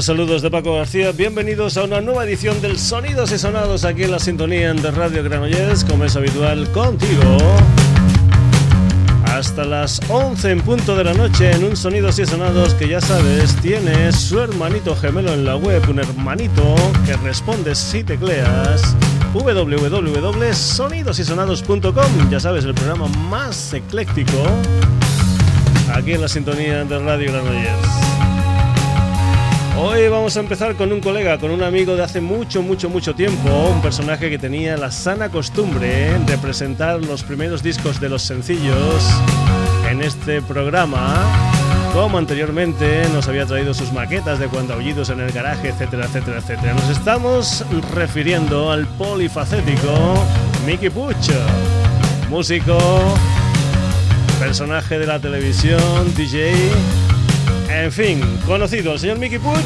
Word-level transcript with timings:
Saludos 0.00 0.42
de 0.42 0.50
Paco 0.50 0.76
García. 0.76 1.10
Bienvenidos 1.10 1.76
a 1.76 1.82
una 1.82 2.00
nueva 2.00 2.22
edición 2.24 2.62
del 2.62 2.78
Sonidos 2.78 3.32
y 3.32 3.38
Sonados 3.38 3.84
aquí 3.84 4.04
en 4.04 4.12
la 4.12 4.20
sintonía 4.20 4.72
de 4.72 4.90
Radio 4.92 5.24
Granollers, 5.24 5.84
como 5.84 6.04
es 6.04 6.14
habitual 6.14 6.70
contigo. 6.70 7.36
Hasta 9.24 9.64
las 9.64 10.00
11 10.08 10.52
en 10.52 10.60
punto 10.60 10.96
de 10.96 11.02
la 11.02 11.14
noche 11.14 11.50
en 11.50 11.64
un 11.64 11.76
Sonidos 11.76 12.20
y 12.20 12.26
Sonados 12.26 12.74
que 12.74 12.86
ya 12.86 13.00
sabes 13.00 13.56
tiene 13.56 14.12
su 14.12 14.38
hermanito 14.40 14.94
gemelo 14.94 15.32
en 15.32 15.44
la 15.44 15.56
web, 15.56 15.82
un 15.90 15.98
hermanito 15.98 16.76
que 17.04 17.16
responde 17.16 17.74
si 17.74 18.04
tecleas 18.04 18.94
www.sonidosysonados.com. 19.34 22.30
Ya 22.30 22.38
sabes, 22.38 22.64
el 22.64 22.74
programa 22.74 23.08
más 23.08 23.74
ecléctico 23.74 24.46
aquí 25.92 26.12
en 26.12 26.20
la 26.20 26.28
sintonía 26.28 26.84
de 26.84 27.00
Radio 27.00 27.32
Granollers. 27.32 28.11
Hoy 29.84 30.06
vamos 30.06 30.36
a 30.36 30.40
empezar 30.40 30.76
con 30.76 30.92
un 30.92 31.00
colega, 31.00 31.38
con 31.38 31.50
un 31.50 31.60
amigo 31.60 31.96
de 31.96 32.04
hace 32.04 32.20
mucho, 32.20 32.62
mucho, 32.62 32.88
mucho 32.88 33.16
tiempo, 33.16 33.50
un 33.68 33.82
personaje 33.82 34.30
que 34.30 34.38
tenía 34.38 34.76
la 34.76 34.92
sana 34.92 35.28
costumbre 35.28 36.20
de 36.20 36.38
presentar 36.38 37.04
los 37.04 37.24
primeros 37.24 37.64
discos 37.64 37.98
de 37.98 38.08
los 38.08 38.22
sencillos 38.22 39.04
en 39.90 40.00
este 40.00 40.40
programa, 40.40 41.20
como 41.92 42.16
anteriormente 42.16 43.08
nos 43.12 43.26
había 43.26 43.44
traído 43.44 43.74
sus 43.74 43.92
maquetas 43.92 44.38
de 44.38 44.46
cuando 44.46 44.74
aullidos 44.74 45.10
en 45.10 45.18
el 45.18 45.32
garaje, 45.32 45.70
etcétera, 45.70 46.04
etcétera, 46.04 46.38
etcétera. 46.38 46.74
Nos 46.74 46.88
estamos 46.88 47.64
refiriendo 47.92 48.70
al 48.70 48.86
polifacético 48.86 50.14
Mickey 50.64 50.90
Puch, 50.90 51.32
músico, 52.30 52.78
personaje 54.38 55.00
de 55.00 55.06
la 55.08 55.18
televisión, 55.18 56.14
DJ 56.14 56.52
en 57.80 57.90
fin, 57.90 58.20
conocido 58.46 58.92
el 58.92 58.98
señor 58.98 59.18
Mickey 59.18 59.38
Puch, 59.38 59.56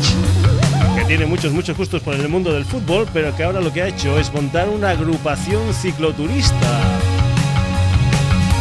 que 0.97 1.05
tiene 1.07 1.27
muchos, 1.27 1.53
muchos 1.53 1.77
gustos 1.77 2.03
por 2.03 2.15
el 2.15 2.29
mundo 2.29 2.53
del 2.53 2.65
fútbol, 2.65 3.07
pero 3.13 3.35
que 3.35 3.45
ahora 3.45 3.61
lo 3.61 3.73
que 3.73 3.83
ha 3.83 3.89
hecho 3.89 4.19
es 4.19 4.33
montar 4.33 4.69
una 4.69 4.91
agrupación 4.91 5.75
cicloturista. 5.75 6.81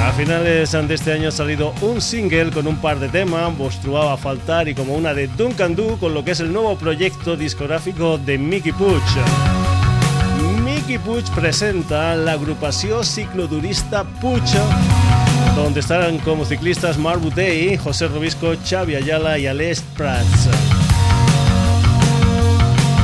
A 0.04 0.12
finales 0.12 0.72
de 0.72 0.94
este 0.94 1.14
año 1.14 1.30
ha 1.30 1.32
salido 1.32 1.74
un 1.82 2.02
single 2.02 2.52
con 2.52 2.68
un 2.68 2.78
par 2.78 3.00
de 3.00 3.10
temas, 3.10 3.56
Mostruaba 3.58 4.14
a 4.14 4.18
faltar 4.18 4.68
y 4.68 4.76
como 4.76 4.94
una 4.94 5.14
de 5.14 5.28
Duncan 5.28 5.76
Du 5.76 5.98
con 5.98 6.14
lo 6.14 6.24
que 6.24 6.32
es 6.32 6.40
el 6.40 6.52
nuevo 6.52 6.76
proyecto 6.78 7.36
discográfico 7.36 8.18
de 8.18 8.38
Mickey 8.38 8.72
Puch. 8.72 9.02
Mickey 10.64 10.98
Puch 11.00 11.30
presenta 11.32 12.16
la 12.16 12.34
agrupación 12.34 13.04
cicloturista 13.04 14.04
Puch 14.04 14.56
donde 15.56 15.80
estarán 15.80 16.18
como 16.20 16.46
ciclistas 16.46 16.98
Mark 16.98 17.20
Butey, 17.22 17.78
José 17.78 18.08
Robisco, 18.08 18.54
Xavi 18.68 18.96
Ayala 18.96 19.40
y 19.40 19.48
Alex 19.48 19.82
Prats. 19.96 20.50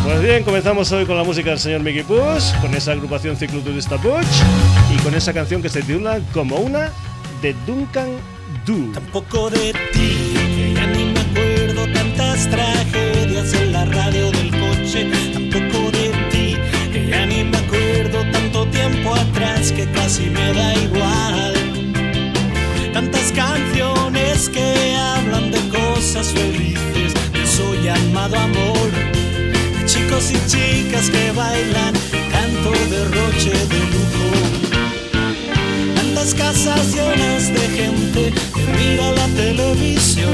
Pues 0.03 0.21
bien, 0.21 0.43
comenzamos 0.43 0.91
hoy 0.91 1.05
con 1.05 1.15
la 1.15 1.23
música 1.23 1.51
del 1.51 1.59
señor 1.59 1.81
Mickey 1.81 2.03
Push, 2.03 2.53
con 2.61 2.73
esa 2.73 2.91
agrupación 2.91 3.37
cicloturista 3.37 3.97
Push 3.97 4.25
y 4.93 4.97
con 5.01 5.15
esa 5.15 5.31
canción 5.31 5.61
que 5.61 5.69
se 5.69 5.81
titula 5.81 6.19
como 6.33 6.57
una 6.57 6.91
de 7.41 7.55
Duncan 7.65 8.09
Du. 8.65 8.91
Tampoco 8.91 9.49
de 9.49 9.71
ti, 9.93 10.33
que 10.55 10.73
ya 10.75 10.87
ni 10.87 11.05
me 11.05 11.19
acuerdo 11.19 11.87
tantas 11.93 12.49
tragedias 12.49 13.53
en 13.53 13.71
la 13.71 13.85
radio 13.85 14.29
del 14.31 14.51
coche. 14.51 15.09
Tampoco 15.31 15.91
de 15.91 16.09
ti, 16.29 16.57
que 16.91 17.07
ya 17.07 17.25
ni 17.25 17.45
me 17.45 17.57
acuerdo 17.57 18.29
tanto 18.31 18.65
tiempo 18.67 19.15
atrás 19.15 19.71
que 19.71 19.89
casi 19.91 20.29
me 20.29 20.53
da 20.53 20.75
igual 20.75 21.60
que 24.49 24.95
hablan 24.95 25.51
de 25.51 25.59
cosas 25.69 26.31
felices, 26.31 27.13
de 27.31 27.43
eso 27.43 27.75
llamado 27.83 28.37
amor, 28.37 28.89
de 29.77 29.85
chicos 29.85 30.31
y 30.31 30.37
chicas 30.49 31.09
que 31.09 31.31
bailan, 31.31 31.93
tanto 32.31 32.71
derroche 32.89 33.51
de 33.51 33.79
lujo. 33.93 34.29
Tantas 35.95 36.33
casas 36.33 36.93
llenas 36.95 37.53
de 37.53 37.67
gente 37.69 38.33
que 38.53 38.63
mira 38.77 39.11
la 39.11 39.27
televisión, 39.27 40.33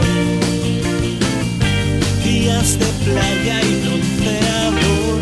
días 2.24 2.80
de 2.80 2.86
playa 3.04 3.62
y 3.62 3.76
bronceador. 3.82 5.20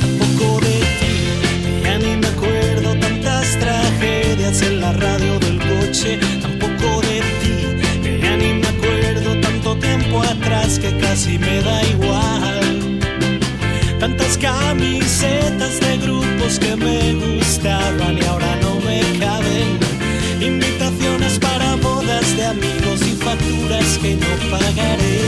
Tampoco 0.00 0.60
de 0.60 0.78
ti, 0.98 1.82
ya 1.84 1.98
ni 1.98 2.16
me 2.16 2.26
acuerdo 2.26 2.94
tantas 3.00 3.58
tragedias 3.58 4.60
en 4.62 4.80
la 4.80 4.92
radio 4.92 5.38
tampoco 5.38 6.37
atrás 10.48 10.78
que 10.78 10.96
casi 10.98 11.38
me 11.38 11.60
da 11.62 11.82
igual. 11.84 12.98
Tantas 14.00 14.38
camisetas 14.38 15.80
de 15.80 15.98
grupos 15.98 16.58
que 16.58 16.74
me 16.76 17.14
gustaban 17.14 18.16
y 18.16 18.24
ahora 18.24 18.56
no 18.62 18.76
me 18.86 19.00
caben. 19.18 19.78
Invitaciones 20.40 21.38
para 21.38 21.76
bodas 21.76 22.36
de 22.36 22.44
amigos 22.46 23.00
y 23.02 23.14
facturas 23.26 23.98
que 23.98 24.16
no 24.16 24.32
pagaré. 24.50 25.20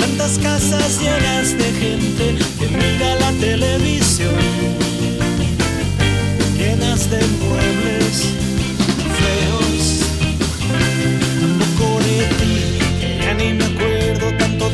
Tantas 0.00 0.38
casas 0.38 1.00
llenas 1.00 1.56
de 1.56 1.68
gente 1.82 2.34
que 2.58 2.66
mira 2.68 3.14
la 3.20 3.32
televisión, 3.32 4.34
llenas 6.58 7.10
de 7.10 7.20
muebles 7.40 8.45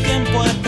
tiempo 0.02 0.61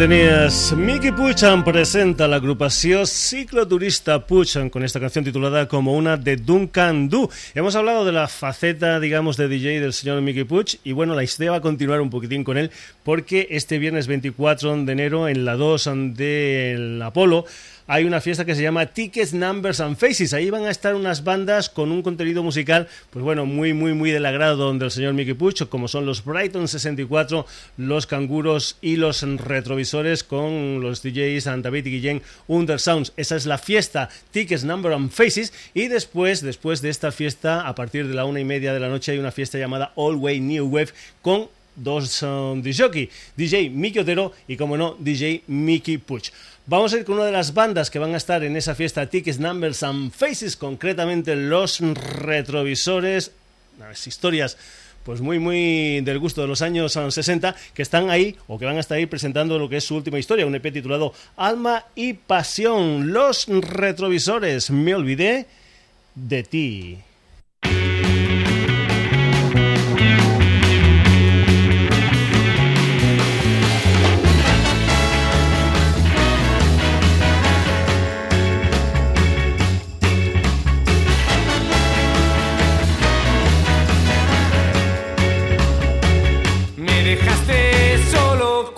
tenías 0.00 0.72
Mickey 0.74 1.12
Puchan 1.12 1.62
presenta 1.62 2.26
la 2.26 2.36
agrupación 2.36 3.06
cicloturista 3.06 4.26
Puchan 4.26 4.70
con 4.70 4.82
esta 4.82 4.98
canción 4.98 5.26
titulada 5.26 5.68
como 5.68 5.94
una 5.94 6.16
de 6.16 6.36
Duncan 6.36 7.10
Du. 7.10 7.28
Hemos 7.54 7.76
hablado 7.76 8.06
de 8.06 8.12
la 8.12 8.26
faceta, 8.26 8.98
digamos, 8.98 9.36
de 9.36 9.48
DJ 9.48 9.78
del 9.78 9.92
señor 9.92 10.22
Mickey 10.22 10.44
Puch 10.44 10.76
y 10.84 10.92
bueno, 10.92 11.14
la 11.14 11.22
historia 11.22 11.50
va 11.50 11.58
a 11.58 11.60
continuar 11.60 12.00
un 12.00 12.08
poquitín 12.08 12.44
con 12.44 12.56
él 12.56 12.70
porque 13.04 13.48
este 13.50 13.78
viernes 13.78 14.06
24 14.06 14.84
de 14.84 14.92
enero 14.92 15.28
en 15.28 15.44
la 15.44 15.56
2 15.56 15.90
del 16.14 17.02
Apolo 17.02 17.44
hay 17.92 18.04
una 18.04 18.20
fiesta 18.20 18.44
que 18.44 18.54
se 18.54 18.62
llama 18.62 18.86
Tickets, 18.86 19.34
Numbers 19.34 19.80
and 19.80 19.96
Faces. 19.96 20.32
Ahí 20.32 20.48
van 20.48 20.64
a 20.64 20.70
estar 20.70 20.94
unas 20.94 21.24
bandas 21.24 21.68
con 21.68 21.90
un 21.90 22.02
contenido 22.02 22.40
musical, 22.40 22.86
pues 23.10 23.24
bueno, 23.24 23.46
muy, 23.46 23.74
muy, 23.74 23.94
muy 23.94 24.12
del 24.12 24.26
agrado 24.26 24.72
del 24.72 24.92
señor 24.92 25.12
Mickey 25.14 25.34
Puch, 25.34 25.66
como 25.68 25.88
son 25.88 26.06
los 26.06 26.24
Brighton 26.24 26.68
64, 26.68 27.46
los 27.78 28.06
Canguros 28.06 28.76
y 28.80 28.94
los 28.94 29.22
Retrovisores 29.22 30.22
con 30.22 30.80
los 30.80 31.02
DJs 31.02 31.46
David 31.62 31.86
y 31.86 31.90
Guillén 31.90 32.22
Under 32.46 32.78
Sounds. 32.78 33.12
Esa 33.16 33.34
es 33.34 33.44
la 33.44 33.58
fiesta 33.58 34.08
Tickets, 34.30 34.62
Numbers 34.62 34.94
and 34.94 35.10
Faces. 35.10 35.52
Y 35.74 35.88
después, 35.88 36.42
después 36.42 36.82
de 36.82 36.90
esta 36.90 37.10
fiesta, 37.10 37.66
a 37.66 37.74
partir 37.74 38.06
de 38.06 38.14
la 38.14 38.24
una 38.24 38.38
y 38.38 38.44
media 38.44 38.72
de 38.72 38.78
la 38.78 38.88
noche, 38.88 39.10
hay 39.10 39.18
una 39.18 39.32
fiesta 39.32 39.58
llamada 39.58 39.90
All 39.96 40.14
Way 40.14 40.38
New 40.38 40.68
Wave 40.68 40.90
con 41.22 41.48
dos 41.74 42.22
um, 42.22 42.62
DJ, 42.62 43.08
DJ 43.36 43.70
Mickey 43.70 44.00
Otero 44.00 44.32
y, 44.46 44.56
como 44.56 44.76
no, 44.76 44.96
DJ 44.98 45.42
Mickey 45.46 45.98
Puch. 45.98 46.30
Vamos 46.66 46.92
a 46.92 46.98
ir 46.98 47.04
con 47.04 47.16
una 47.16 47.24
de 47.24 47.32
las 47.32 47.54
bandas 47.54 47.90
que 47.90 47.98
van 47.98 48.14
a 48.14 48.16
estar 48.16 48.44
en 48.44 48.56
esa 48.56 48.74
fiesta 48.74 49.06
Tickets, 49.06 49.40
Numbers 49.40 49.82
and 49.82 50.12
Faces, 50.12 50.56
concretamente 50.56 51.34
los 51.34 51.80
retrovisores, 51.80 53.32
las 53.78 54.06
historias 54.06 54.56
pues 55.04 55.22
muy 55.22 55.38
muy 55.38 56.02
del 56.02 56.18
gusto 56.18 56.42
de 56.42 56.46
los 56.46 56.62
años 56.62 56.92
60 56.92 57.56
que 57.74 57.82
están 57.82 58.10
ahí 58.10 58.36
o 58.48 58.58
que 58.58 58.66
van 58.66 58.76
a 58.76 58.80
estar 58.80 58.98
ahí 58.98 59.06
presentando 59.06 59.58
lo 59.58 59.68
que 59.68 59.78
es 59.78 59.84
su 59.84 59.96
última 59.96 60.18
historia, 60.18 60.46
un 60.46 60.54
EP 60.54 60.72
titulado 60.72 61.14
Alma 61.36 61.86
y 61.94 62.12
Pasión, 62.12 63.12
los 63.12 63.46
retrovisores, 63.48 64.70
me 64.70 64.94
olvidé 64.94 65.46
de 66.14 66.42
ti. 66.42 66.98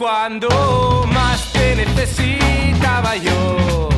Cuando 0.03 1.07
más 1.13 1.53
te 1.53 1.77
necesitaba 1.77 3.15
yo. 3.15 3.89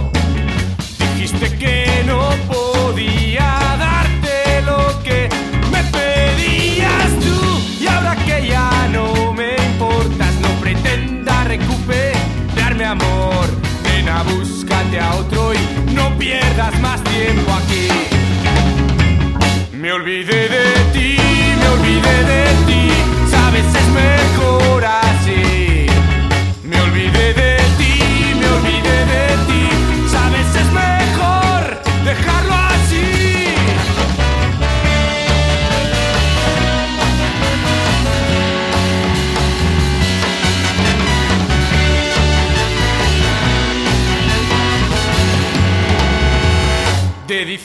Dijiste 0.98 1.56
que 1.56 2.04
no 2.04 2.28
podía 2.46 3.48
darte 3.78 4.60
lo 4.66 5.02
que 5.02 5.30
me 5.72 5.82
pedías 5.84 7.08
tú. 7.24 7.82
Y 7.82 7.86
ahora 7.86 8.16
que 8.16 8.48
ya 8.48 8.86
no 8.92 9.32
me 9.32 9.56
importas, 9.56 10.34
no 10.42 10.48
pretenda 10.60 11.44
recuperarme 11.44 12.84
amor. 12.84 13.46
Ven 13.84 14.06
a 14.06 14.22
búscate 14.24 15.00
a 15.00 15.14
otro 15.14 15.54
y 15.54 15.94
no 15.94 16.14
pierdas 16.18 16.78
más 16.80 17.02
tiempo 17.04 17.50
aquí. 17.50 17.88
Me 19.72 19.90
olvidé 19.90 20.48
de 20.56 20.66
ti, 20.92 21.16
me 21.60 21.68
olvidé 21.76 22.16
de 22.34 22.44
ti, 22.66 22.90
sabes 23.30 23.64
es 23.74 23.88
mejor 23.88 24.84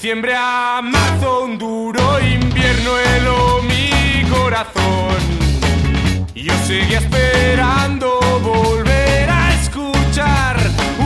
diciembre 0.01 0.33
a 0.33 0.79
marzo 0.81 1.43
un 1.43 1.57
duro 1.57 2.21
invierno 2.21 2.97
heló 2.97 3.61
mi 3.63 4.23
corazón. 4.29 5.17
Y 6.33 6.43
yo 6.43 6.53
seguía 6.65 6.99
esperando 6.99 8.17
volver 8.41 9.29
a 9.29 9.53
escuchar 9.55 10.55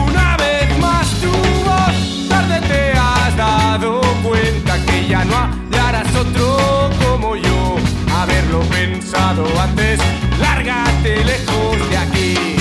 una 0.06 0.36
vez 0.36 0.78
más 0.78 1.08
tu 1.20 1.32
voz. 1.64 2.28
Tarde 2.28 2.60
te 2.68 2.92
has 2.92 3.36
dado 3.36 4.00
cuenta 4.22 4.78
que 4.86 5.08
ya 5.08 5.24
no 5.24 5.34
hallarás 5.38 6.14
otro 6.14 6.88
como 7.04 7.34
yo. 7.34 7.74
Haberlo 8.16 8.60
pensado 8.60 9.44
antes, 9.60 9.98
lárgate 10.38 11.24
lejos 11.24 11.90
de 11.90 11.96
aquí. 11.96 12.56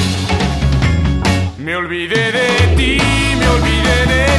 Me 1.59 1.75
olvidé 1.75 2.31
de 2.31 2.75
ti, 2.75 2.97
me 3.38 3.47
olvidé 3.50 4.06
de 4.07 4.25
ti, 4.25 4.32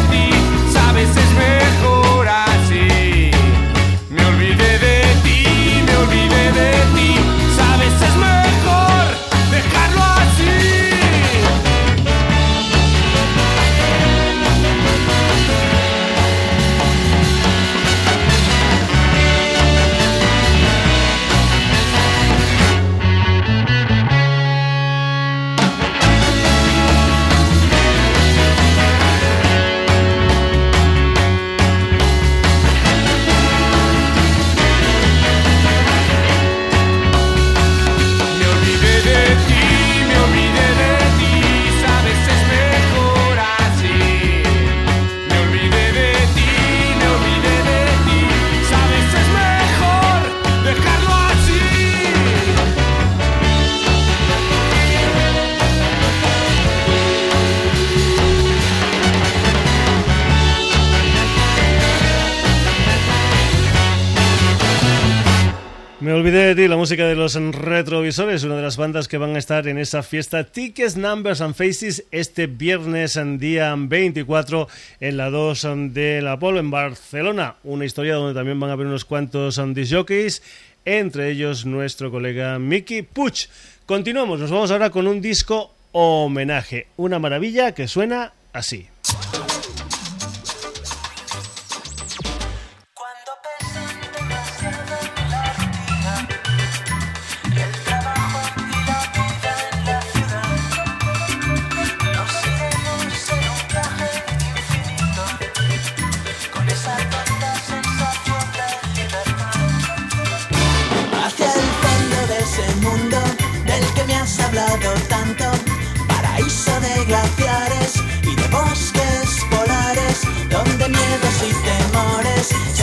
olvidé 66.24 66.54
de 66.54 66.62
ti, 66.62 66.68
la 66.68 66.78
música 66.78 67.06
de 67.06 67.16
los 67.16 67.34
retrovisores, 67.34 68.44
una 68.44 68.56
de 68.56 68.62
las 68.62 68.78
bandas 68.78 69.08
que 69.08 69.18
van 69.18 69.36
a 69.36 69.38
estar 69.38 69.68
en 69.68 69.76
esa 69.76 70.02
fiesta 70.02 70.44
Tickets, 70.44 70.96
Numbers 70.96 71.42
and 71.42 71.54
Faces 71.54 72.06
este 72.12 72.46
viernes, 72.46 73.16
en 73.16 73.38
día 73.38 73.74
24, 73.76 74.66
en 75.00 75.18
la 75.18 75.28
2 75.28 75.66
de 75.92 76.22
la 76.22 76.38
Polo, 76.38 76.60
en 76.60 76.70
Barcelona. 76.70 77.56
Una 77.62 77.84
historia 77.84 78.14
donde 78.14 78.32
también 78.32 78.58
van 78.58 78.70
a 78.70 78.72
haber 78.72 78.86
unos 78.86 79.04
cuantos 79.04 79.60
disjockeys, 79.74 80.42
entre 80.86 81.30
ellos 81.30 81.66
nuestro 81.66 82.10
colega 82.10 82.58
Mickey 82.58 83.02
Puch. 83.02 83.48
Continuamos, 83.84 84.40
nos 84.40 84.50
vamos 84.50 84.70
ahora 84.70 84.88
con 84.88 85.06
un 85.06 85.20
disco 85.20 85.74
homenaje, 85.92 86.86
una 86.96 87.18
maravilla 87.18 87.72
que 87.72 87.86
suena 87.86 88.32
así. 88.54 88.86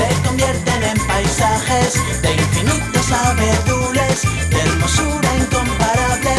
Se 0.01 0.21
convierten 0.27 0.83
en 0.83 1.07
paisajes 1.07 1.93
de 2.21 2.33
infinitos 2.33 3.11
abedules, 3.11 4.21
de 4.49 4.59
hermosura 4.59 5.29
incomparable. 5.37 6.33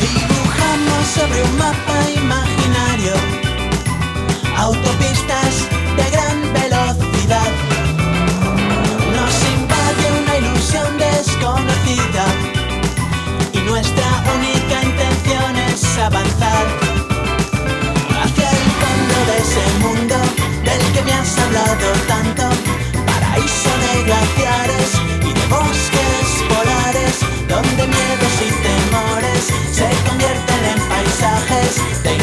Dibujamos 0.00 1.06
sobre 1.14 1.42
un 1.42 1.58
mapa 1.58 2.05
avanzar 16.06 16.66
hacia 18.22 18.50
el 18.50 18.66
fondo 18.80 19.16
de 19.28 19.36
ese 19.44 19.64
mundo 19.84 20.16
del 20.64 20.82
que 20.92 21.02
me 21.02 21.12
has 21.12 21.36
hablado 21.38 21.86
tanto. 22.06 22.44
Paraíso 23.06 23.72
de 23.84 24.04
glaciares 24.04 24.90
y 25.28 25.32
de 25.38 25.46
bosques 25.46 26.26
polares, 26.52 27.14
donde 27.48 27.82
miedos 27.96 28.34
y 28.46 28.50
temores 28.68 29.42
se 29.72 29.88
convierten 30.08 30.62
en 30.72 30.80
paisajes 30.88 31.72
de 32.04 32.15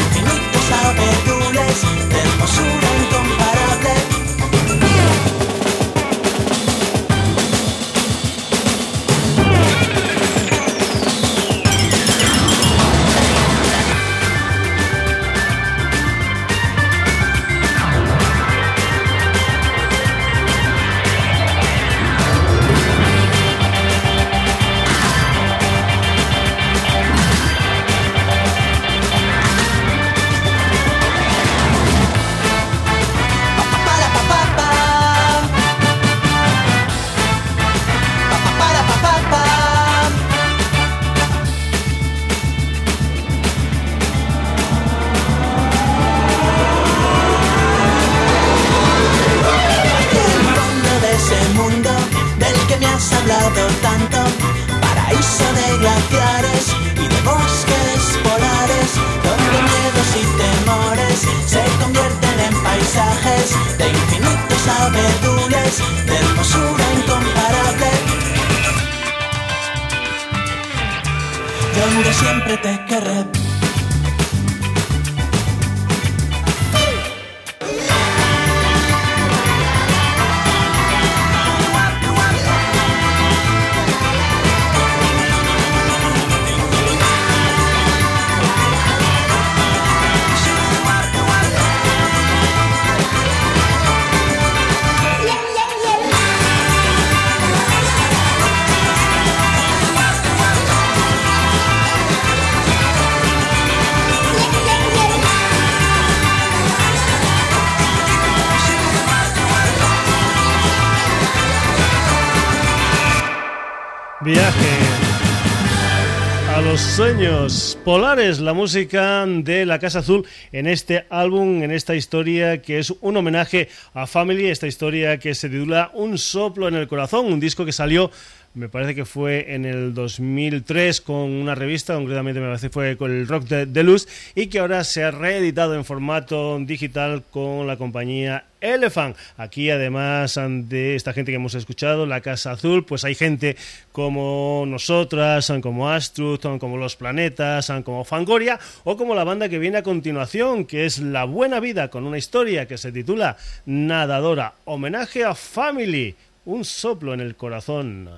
a 116.54 116.60
los 116.60 116.80
sueños 116.80 117.76
polares, 117.84 118.38
la 118.38 118.52
música 118.52 119.26
de 119.26 119.66
la 119.66 119.80
Casa 119.80 119.98
Azul 119.98 120.24
en 120.52 120.68
este 120.68 121.04
álbum, 121.10 121.64
en 121.64 121.72
esta 121.72 121.96
historia 121.96 122.62
que 122.62 122.78
es 122.78 122.94
un 123.00 123.16
homenaje 123.16 123.68
a 123.92 124.06
Family, 124.06 124.46
esta 124.46 124.68
historia 124.68 125.18
que 125.18 125.34
se 125.34 125.48
titula 125.48 125.90
Un 125.94 126.16
soplo 126.16 126.68
en 126.68 126.76
el 126.76 126.86
corazón, 126.86 127.26
un 127.26 127.40
disco 127.40 127.64
que 127.64 127.72
salió 127.72 128.08
me 128.54 128.68
parece 128.68 128.94
que 128.94 129.04
fue 129.04 129.52
en 129.52 129.64
el 129.64 129.94
2003 129.94 131.00
con 131.00 131.16
una 131.16 131.56
revista, 131.56 131.94
concretamente 131.94 132.40
me 132.40 132.46
parece 132.46 132.68
que 132.68 132.72
fue 132.72 132.96
con 132.96 133.10
el 133.10 133.26
Rock 133.26 133.46
de, 133.46 133.82
Luz, 133.82 134.06
y 134.36 134.46
que 134.46 134.60
ahora 134.60 134.84
se 134.84 135.02
ha 135.02 135.10
reeditado 135.10 135.74
en 135.74 135.84
formato 135.84 136.56
digital 136.60 137.24
con 137.30 137.66
la 137.66 137.76
compañía 137.76 138.44
Elephant. 138.64 139.16
Aquí, 139.36 139.70
además 139.70 140.38
de 140.38 140.96
esta 140.96 141.12
gente 141.12 141.32
que 141.32 141.36
hemos 141.36 141.54
escuchado, 141.54 142.06
la 142.06 142.20
Casa 142.20 142.52
Azul, 142.52 142.84
pues 142.84 143.04
hay 143.04 143.14
gente 143.14 143.56
como 143.92 144.64
nosotras, 144.66 145.52
como 145.62 145.90
Astruth, 145.90 146.58
como 146.58 146.76
Los 146.76 146.96
Planetas, 146.96 147.72
como 147.84 148.04
Fangoria, 148.04 148.58
o 148.84 148.96
como 148.96 149.14
la 149.14 149.24
banda 149.24 149.48
que 149.48 149.58
viene 149.58 149.78
a 149.78 149.82
continuación, 149.82 150.64
que 150.64 150.86
es 150.86 150.98
La 150.98 151.24
Buena 151.24 151.60
Vida, 151.60 151.88
con 151.88 152.04
una 152.04 152.18
historia 152.18 152.66
que 152.66 152.78
se 152.78 152.92
titula 152.92 153.36
Nadadora, 153.66 154.54
homenaje 154.64 155.24
a 155.24 155.34
Family, 155.34 156.14
un 156.46 156.64
soplo 156.64 157.14
en 157.14 157.20
el 157.20 157.36
corazón. 157.36 158.10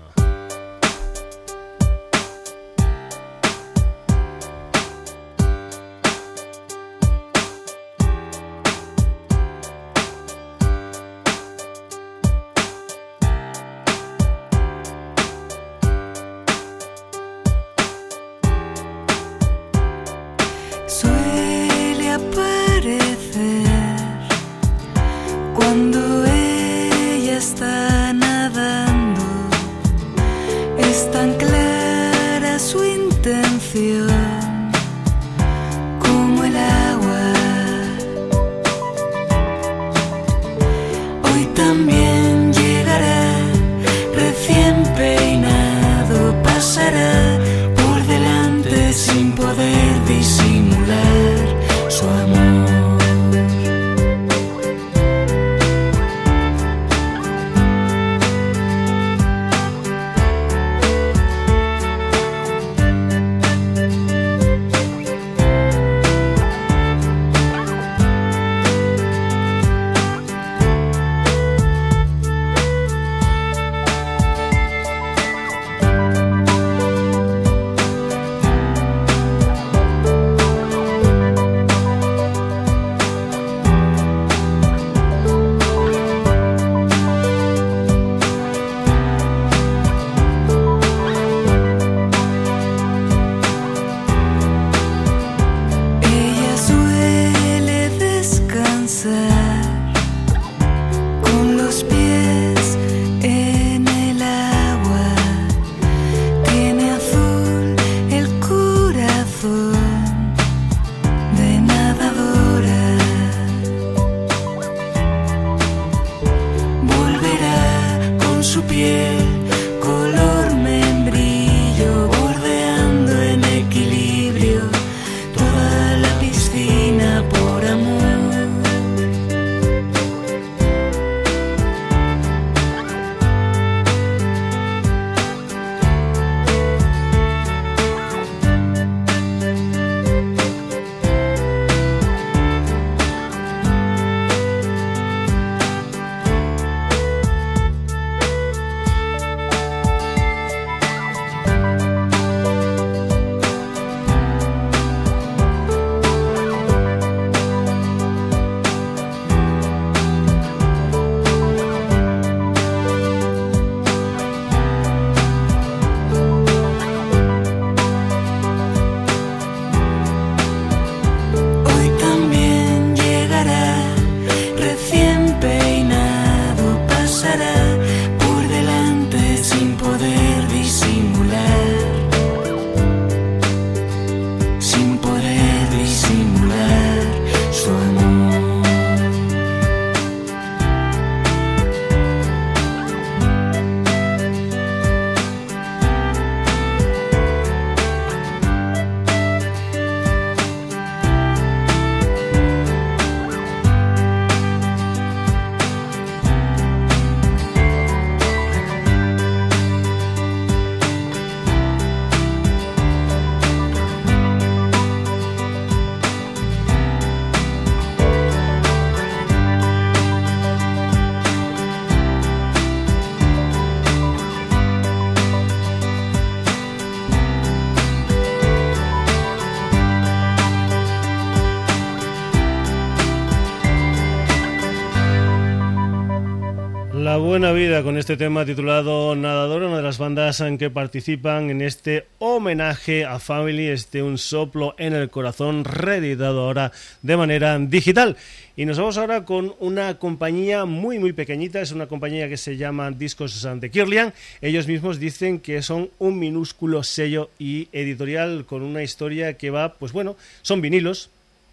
Con 237.82 237.98
este 237.98 238.16
tema 238.16 238.46
titulado 238.46 239.14
Nadador, 239.14 239.62
una 239.64 239.76
de 239.76 239.82
las 239.82 239.98
bandas 239.98 240.40
en 240.40 240.56
que 240.56 240.70
participan 240.70 241.50
en 241.50 241.60
este 241.60 242.06
homenaje 242.18 243.04
a 243.04 243.18
Family, 243.18 243.66
este 243.68 244.02
un 244.02 244.16
soplo 244.16 244.74
en 244.78 244.94
el 244.94 245.10
corazón, 245.10 245.64
reeditado 245.64 246.42
ahora 246.42 246.72
de 247.02 247.16
manera 247.16 247.58
digital. 247.58 248.16
Y 248.56 248.64
nos 248.64 248.78
vamos 248.78 248.96
ahora 248.96 249.24
con 249.24 249.54
una 249.60 249.98
compañía 249.98 250.64
muy 250.64 250.98
muy 250.98 251.12
pequeñita, 251.12 251.60
es 251.60 251.72
una 251.72 251.86
compañía 251.86 252.28
que 252.28 252.38
se 252.38 252.56
llama 252.56 252.90
Discos 252.90 253.46
de 253.60 253.70
Kirlian. 253.70 254.14
Ellos 254.40 254.66
mismos 254.66 254.98
dicen 254.98 255.38
que 255.38 255.60
son 255.60 255.90
un 255.98 256.18
minúsculo 256.18 256.82
sello 256.82 257.30
y 257.38 257.68
editorial 257.72 258.46
con 258.46 258.62
una 258.62 258.82
historia 258.82 259.34
que 259.34 259.50
va, 259.50 259.74
pues 259.74 259.92
bueno, 259.92 260.16
son 260.40 260.62
vinilos, 260.62 261.10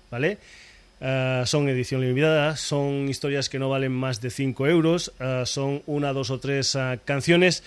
¿vale? 0.09 0.37
Eh, 1.05 1.43
son 1.45 1.67
edición 1.67 1.99
limitada, 1.99 2.55
son 2.55 3.09
historias 3.09 3.49
que 3.49 3.59
no 3.59 3.67
valen 3.67 3.91
más 3.91 4.21
de 4.21 4.29
5 4.29 4.67
euros, 4.67 5.11
eh, 5.19 5.43
son 5.45 5.83
una, 5.85 6.13
dos 6.13 6.29
o 6.29 6.39
tres 6.39 6.75
eh, 6.75 6.97
canciones. 7.03 7.61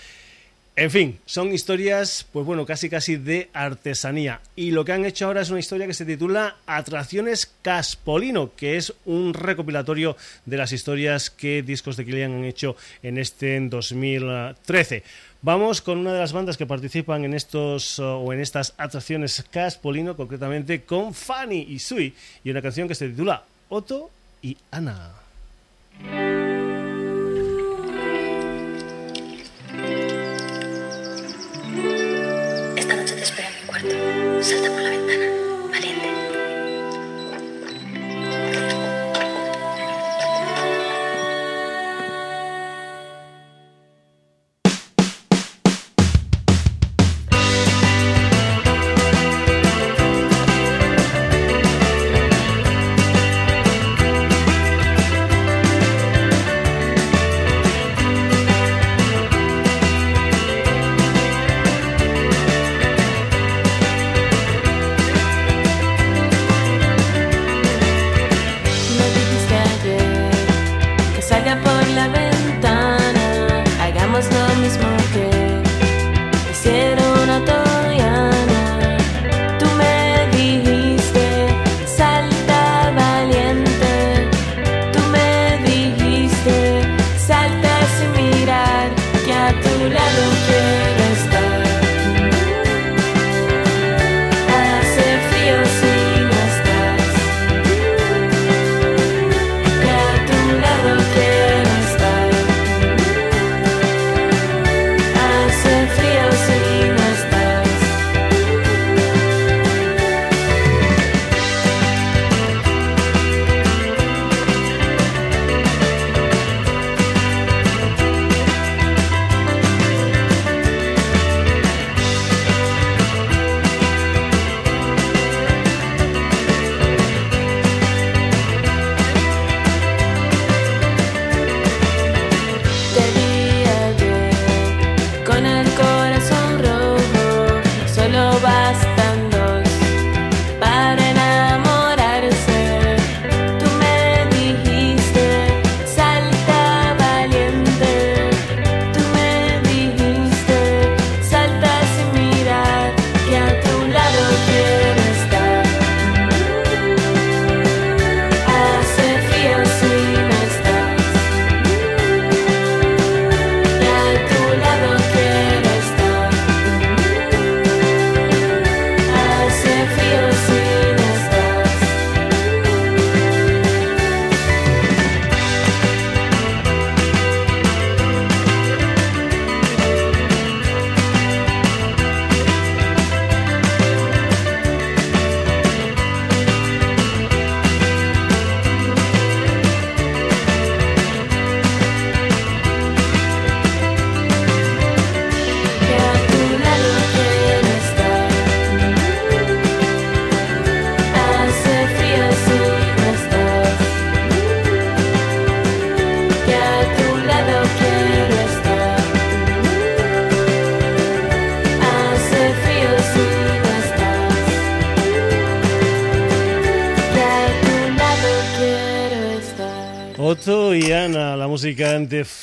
En 0.75 0.89
fin, 0.89 1.19
son 1.25 1.53
historias, 1.53 2.25
pues 2.33 2.47
bueno, 2.47 2.65
casi 2.65 2.89
casi 2.89 3.15
de 3.15 3.49
artesanía. 3.53 4.41
Y 4.55 4.71
lo 4.71 4.85
que 4.85 4.91
han 4.91 5.05
hecho 5.05 5.27
ahora 5.27 5.41
es 5.41 5.51
una 5.51 5.59
historia 5.59 5.85
que 5.85 5.93
se 5.93 6.05
titula 6.05 6.57
Atracciones 6.65 7.51
Caspolino, 7.61 8.51
que 8.55 8.77
es 8.77 8.93
un 9.05 9.35
recopilatorio 9.35 10.17
de 10.45 10.57
las 10.57 10.71
historias 10.71 11.29
que 11.29 11.61
Discos 11.61 11.95
de 11.95 12.05
Kilian 12.05 12.33
han 12.33 12.45
hecho 12.45 12.75
en 13.03 13.19
este 13.19 13.59
2013. 13.59 15.03
Vamos 15.41 15.81
con 15.81 15.99
una 15.99 16.13
de 16.13 16.19
las 16.19 16.33
bandas 16.33 16.57
que 16.57 16.65
participan 16.65 17.23
en 17.23 17.33
estos 17.33 17.99
o 17.99 18.33
en 18.33 18.39
estas 18.39 18.73
atracciones 18.77 19.45
Caspolino, 19.51 20.15
concretamente 20.15 20.83
con 20.83 21.13
Fanny 21.13 21.67
y 21.69 21.79
Sui, 21.79 22.15
y 22.43 22.49
una 22.49 22.61
canción 22.61 22.87
que 22.87 22.95
se 22.95 23.09
titula 23.09 23.43
Otto 23.69 24.09
y 24.41 24.57
Ana. 24.71 25.11
Esta 32.75 32.95
noche 32.95 33.15
te 33.15 33.21
espero 33.21 33.47
en 33.47 33.61
mi 33.61 33.67
cuarto. 33.67 34.43
Salta 34.43 34.69
por 34.69 34.81
la 34.81 34.89
ventana. 34.89 35.27
música 35.69 36.26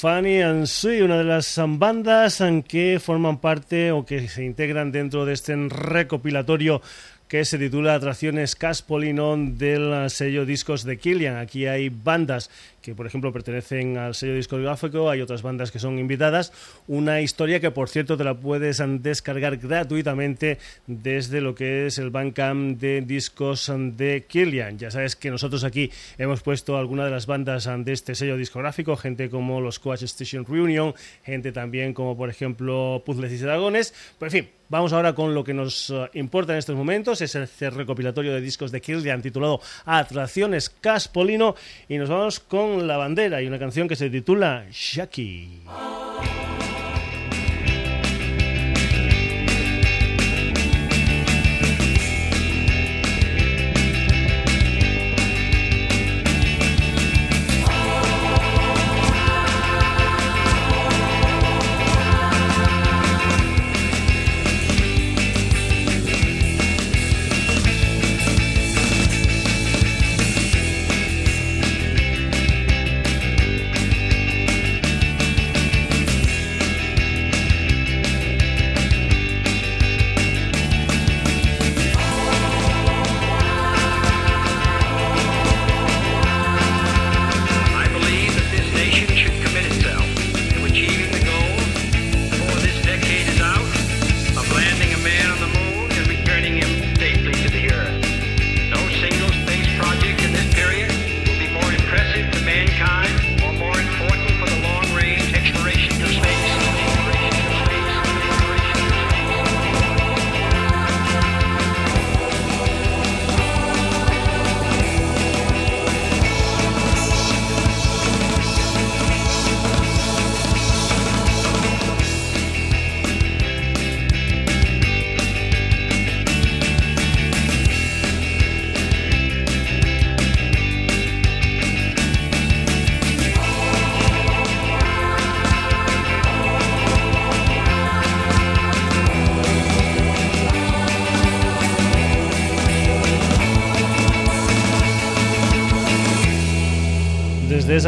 Fanny 0.04 0.42
and 0.42 0.66
una 1.02 1.16
de 1.16 1.24
las 1.24 1.58
bandas 1.66 2.42
que 2.68 3.00
forman 3.02 3.38
parte 3.38 3.90
o 3.90 4.04
que 4.04 4.28
se 4.28 4.44
integran 4.44 4.92
dentro 4.92 5.24
de 5.24 5.32
este 5.32 5.56
recopilatorio 5.56 6.82
que 7.26 7.46
se 7.46 7.56
titula 7.56 7.94
Atracciones 7.94 8.54
Caspolino 8.54 9.34
del 9.38 10.10
sello 10.10 10.44
Discos 10.44 10.84
de 10.84 10.98
Killian. 10.98 11.38
Aquí 11.38 11.66
hay 11.66 11.88
bandas 11.88 12.50
que 12.84 12.94
por 12.94 13.06
ejemplo 13.06 13.32
pertenecen 13.32 13.96
al 13.96 14.14
sello 14.14 14.34
discográfico, 14.34 15.08
hay 15.08 15.22
otras 15.22 15.40
bandas 15.40 15.70
que 15.70 15.78
son 15.78 15.98
invitadas, 15.98 16.52
una 16.86 17.22
historia 17.22 17.58
que 17.58 17.70
por 17.70 17.88
cierto 17.88 18.18
te 18.18 18.24
la 18.24 18.34
puedes 18.34 18.82
descargar 19.00 19.56
gratuitamente 19.56 20.58
desde 20.86 21.40
lo 21.40 21.54
que 21.54 21.86
es 21.86 21.96
el 21.96 22.10
Bandcamp 22.10 22.78
de 22.78 23.00
discos 23.00 23.72
de 23.74 24.26
Killian. 24.28 24.78
Ya 24.78 24.90
sabes 24.90 25.16
que 25.16 25.30
nosotros 25.30 25.64
aquí 25.64 25.90
hemos 26.18 26.42
puesto 26.42 26.76
algunas 26.76 27.06
de 27.06 27.12
las 27.12 27.24
bandas 27.24 27.70
de 27.78 27.92
este 27.92 28.14
sello 28.14 28.36
discográfico, 28.36 28.96
gente 28.96 29.30
como 29.30 29.62
los 29.62 29.78
Coach 29.78 30.02
Station 30.02 30.44
Reunion, 30.44 30.94
gente 31.22 31.52
también 31.52 31.94
como 31.94 32.14
por 32.18 32.28
ejemplo 32.28 33.02
Puzzles 33.06 33.32
y 33.32 33.38
Dragones, 33.38 33.94
pues 34.18 34.34
en 34.34 34.44
fin, 34.44 34.50
vamos 34.68 34.92
ahora 34.92 35.14
con 35.14 35.34
lo 35.34 35.44
que 35.44 35.54
nos 35.54 35.90
eh, 35.90 36.10
importa 36.14 36.52
en 36.52 36.58
estos 36.58 36.76
momentos. 36.76 37.20
Es 37.20 37.34
el 37.34 37.48
recopilatorio 37.72 38.32
de 38.32 38.40
discos 38.40 38.72
de 38.72 38.80
Killian 38.80 39.22
titulado 39.22 39.60
Atracciones 39.84 40.68
Caspolino. 40.68 41.54
Y 41.88 41.98
nos 41.98 42.08
vamos 42.08 42.40
con 42.40 42.73
La 42.82 42.96
Bandera 42.96 43.40
y 43.40 43.46
una 43.46 43.58
canción 43.58 43.88
que 43.88 43.96
se 43.96 44.10
titula 44.10 44.66
Shaki. 44.70 45.62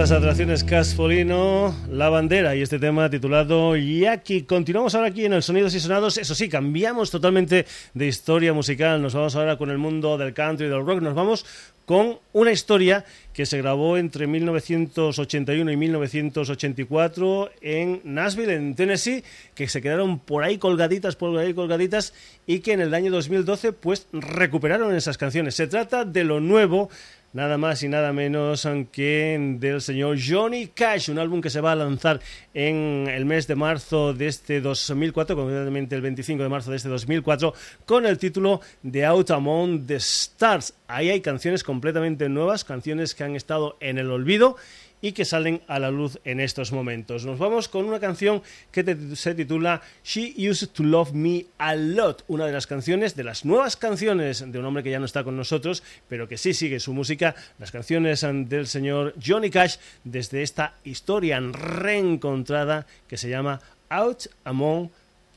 Esas 0.07 0.19
atracciones 0.19 0.63
Casfolino, 0.63 1.75
La 1.91 2.09
Bandera 2.09 2.55
y 2.55 2.63
este 2.63 2.79
tema 2.79 3.11
titulado 3.11 3.75
Yaki. 3.75 4.43
Continuamos 4.43 4.95
ahora 4.95 5.09
aquí 5.09 5.25
en 5.25 5.33
el 5.33 5.43
Sonidos 5.43 5.75
y 5.75 5.81
Sonados. 5.81 6.17
Eso 6.17 6.33
sí, 6.37 6.49
cambiamos 6.49 7.11
totalmente 7.11 7.67
de 7.93 8.07
historia 8.07 8.53
musical. 8.53 9.03
Nos 9.03 9.15
vamos 9.15 9.35
ahora 9.35 9.59
con 9.59 9.69
el 9.69 9.79
mundo 9.79 10.17
del 10.17 10.33
country 10.33 10.67
y 10.67 10.71
del 10.71 10.87
rock. 10.87 11.01
Nos 11.01 11.17
vamos 11.17 11.45
con 11.87 12.21
una 12.33 12.53
historia 12.53 13.05
que 13.33 13.47
se 13.47 13.59
grabó 13.59 13.97
entre 13.97 14.29
1981 14.29 15.73
y 15.73 15.77
1984 15.77 17.51
en 17.61 18.01
Nashville, 18.05 18.55
en 18.55 18.75
Tennessee, 18.77 19.25
que 19.57 19.69
se 19.69 19.83
quedaron 19.83 20.21
por 20.21 20.45
ahí 20.45 20.59
colgaditas, 20.59 21.17
por 21.17 21.37
ahí 21.37 21.53
colgaditas, 21.53 22.15
y 22.47 22.61
que 22.61 22.73
en 22.73 22.81
el 22.81 22.95
año 22.95 23.11
2012 23.11 23.73
pues 23.73 24.07
recuperaron 24.13 24.95
esas 24.95 25.19
canciones. 25.19 25.57
Se 25.57 25.67
trata 25.67 26.05
de 26.05 26.23
lo 26.23 26.41
nuevo 26.41 26.91
nada 27.33 27.59
más 27.59 27.83
y 27.83 27.89
nada 27.89 28.13
menos 28.13 28.67
que 28.93 29.57
del 29.59 29.81
señor 29.81 30.17
Johnny 30.25 30.69
Cash, 30.69 31.11
un 31.11 31.19
álbum 31.19 31.41
que 31.41 31.51
se 31.51 31.61
va 31.61 31.73
a 31.73 31.77
lanzar 31.77 32.21
en 32.55 33.07
el 33.09 33.25
mes 33.25 33.47
de 33.47 33.55
marzo 33.55 34.15
de 34.15 34.27
este 34.29 34.61
2004, 34.61 35.37
concretamente 35.37 35.95
el 35.95 36.03
25 36.03 36.43
de 36.43 36.49
marzo 36.49 36.71
de 36.71 36.77
este 36.79 36.89
2004, 36.89 37.55
con 37.85 38.07
el 38.07 38.19
título 38.19 38.61
de 38.83 39.05
Out 39.05 39.31
Among 39.31 39.87
the 39.87 39.97
Stars. 39.97 40.75
Ahí 40.89 41.11
hay 41.11 41.21
canciones 41.21 41.63
completamente 41.63 42.29
nuevas, 42.29 42.65
canciones 42.65 43.15
que 43.15 43.25
han 43.25 43.37
estado 43.37 43.77
en 43.81 43.99
el 43.99 44.11
olvido 44.11 44.57
y 45.01 45.13
que 45.13 45.25
salen 45.25 45.63
a 45.69 45.79
la 45.79 45.91
luz 45.91 46.19
en 46.25 46.41
estos 46.41 46.73
momentos. 46.73 47.25
Nos 47.25 47.39
vamos 47.39 47.69
con 47.69 47.85
una 47.85 48.01
canción 48.01 48.43
que 48.71 48.97
se 49.15 49.35
titula 49.35 49.83
She 50.05 50.35
Used 50.49 50.69
to 50.71 50.83
Love 50.83 51.13
Me 51.13 51.47
a 51.59 51.75
Lot, 51.75 52.25
una 52.29 52.47
de 52.47 52.53
las 52.53 52.67
canciones, 52.67 53.15
de 53.15 53.25
las 53.25 53.45
nuevas 53.45 53.77
canciones 53.77 54.45
de 54.51 54.59
un 54.59 54.65
hombre 54.65 54.83
que 54.83 54.91
ya 54.91 54.99
no 54.99 55.05
está 55.05 55.25
con 55.25 55.37
nosotros, 55.37 55.83
pero 56.09 56.29
que 56.29 56.39
sí 56.39 56.55
sigue 56.55 56.81
su 56.81 56.93
música, 56.93 57.35
las 57.59 57.71
canciones 57.71 58.23
del 58.23 58.67
señor 58.67 59.15
Johnny 59.25 59.51
Cash 59.51 59.77
desde 60.05 60.43
esta 60.43 60.75
historia 60.85 61.41
reencontrada 61.41 62.87
que 63.09 63.17
se 63.17 63.29
llama 63.29 63.61
Out 63.89 64.27
Among 64.45 64.91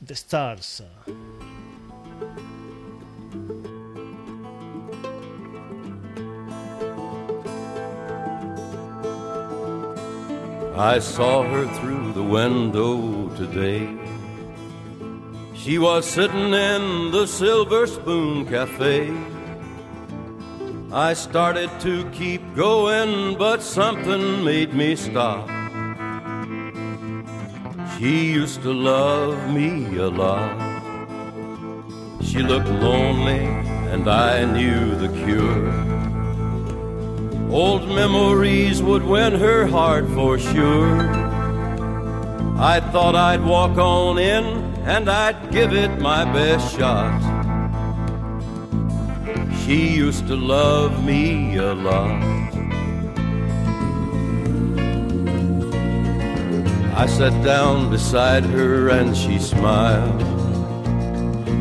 the 0.04 0.14
Stars. 0.14 0.82
I 10.80 10.98
saw 10.98 11.42
her 11.42 11.66
through 11.78 12.14
the 12.14 12.22
window 12.22 13.28
today. 13.36 13.86
She 15.52 15.78
was 15.78 16.06
sitting 16.06 16.54
in 16.54 17.10
the 17.10 17.26
Silver 17.26 17.86
Spoon 17.86 18.46
Cafe. 18.46 19.12
I 20.90 21.12
started 21.12 21.68
to 21.80 22.08
keep 22.12 22.40
going, 22.56 23.36
but 23.36 23.60
something 23.60 24.42
made 24.42 24.72
me 24.72 24.96
stop. 24.96 25.46
She 27.98 28.32
used 28.32 28.62
to 28.62 28.72
love 28.72 29.36
me 29.52 29.98
a 29.98 30.08
lot. 30.08 30.56
She 32.22 32.38
looked 32.38 32.70
lonely, 32.70 33.44
and 33.92 34.08
I 34.08 34.46
knew 34.46 34.94
the 34.96 35.12
cure. 35.26 35.99
Old 37.52 37.88
memories 37.88 38.80
would 38.80 39.02
win 39.02 39.34
her 39.34 39.66
heart 39.66 40.08
for 40.10 40.38
sure. 40.38 41.00
I 42.56 42.78
thought 42.92 43.16
I'd 43.16 43.44
walk 43.44 43.76
on 43.76 44.18
in 44.18 44.44
and 44.86 45.10
I'd 45.10 45.50
give 45.50 45.72
it 45.72 46.00
my 46.00 46.24
best 46.26 46.76
shot. 46.76 47.20
She 49.64 49.88
used 49.96 50.28
to 50.28 50.36
love 50.36 51.04
me 51.04 51.56
a 51.56 51.74
lot. 51.74 52.22
I 56.96 57.06
sat 57.06 57.34
down 57.42 57.90
beside 57.90 58.44
her 58.44 58.90
and 58.90 59.16
she 59.16 59.40
smiled. 59.40 60.20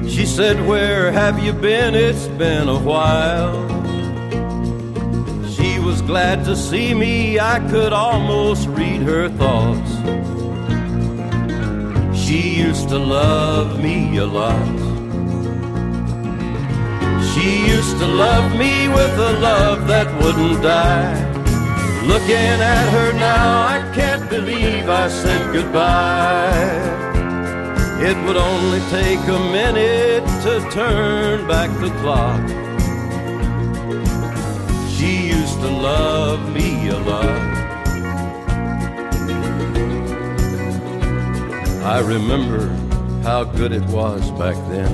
She 0.07 0.27
said, 0.27 0.67
Where 0.67 1.11
have 1.11 1.43
you 1.43 1.51
been? 1.51 1.95
It's 1.95 2.27
been 2.27 2.69
a 2.69 2.77
while 2.77 3.88
was 5.89 6.01
glad 6.03 6.45
to 6.45 6.55
see 6.55 6.93
me, 6.93 7.39
I 7.39 7.57
could 7.71 7.93
almost 7.93 8.67
read 8.67 9.01
her 9.01 9.27
thoughts. 9.27 9.91
She 12.15 12.41
used 12.65 12.89
to 12.89 12.99
love 12.99 13.81
me 13.81 14.17
a 14.17 14.25
lot. 14.25 14.75
She 17.29 17.65
used 17.75 17.97
to 18.03 18.05
love 18.05 18.47
me 18.63 18.87
with 18.87 19.15
a 19.31 19.33
love 19.49 19.87
that 19.87 20.07
wouldn't 20.21 20.61
die. 20.61 21.17
Looking 22.05 22.57
at 22.75 22.85
her 22.95 23.11
now, 23.13 23.47
I 23.75 23.79
can't 23.95 24.29
believe 24.29 24.87
I 24.87 25.07
said 25.07 25.41
goodbye. 25.51 26.85
It 28.09 28.17
would 28.25 28.37
only 28.37 28.81
take 28.97 29.23
a 29.37 29.41
minute 29.59 30.25
to 30.43 30.53
turn 30.69 31.47
back 31.47 31.71
the 31.79 31.89
clock 32.01 32.68
to 35.61 35.69
love 35.69 36.53
me 36.53 36.89
a 36.89 36.97
lot. 36.99 37.39
I 41.83 41.99
remember 41.99 42.67
how 43.23 43.43
good 43.43 43.71
it 43.71 43.83
was 43.85 44.31
back 44.31 44.55
then. 44.69 44.91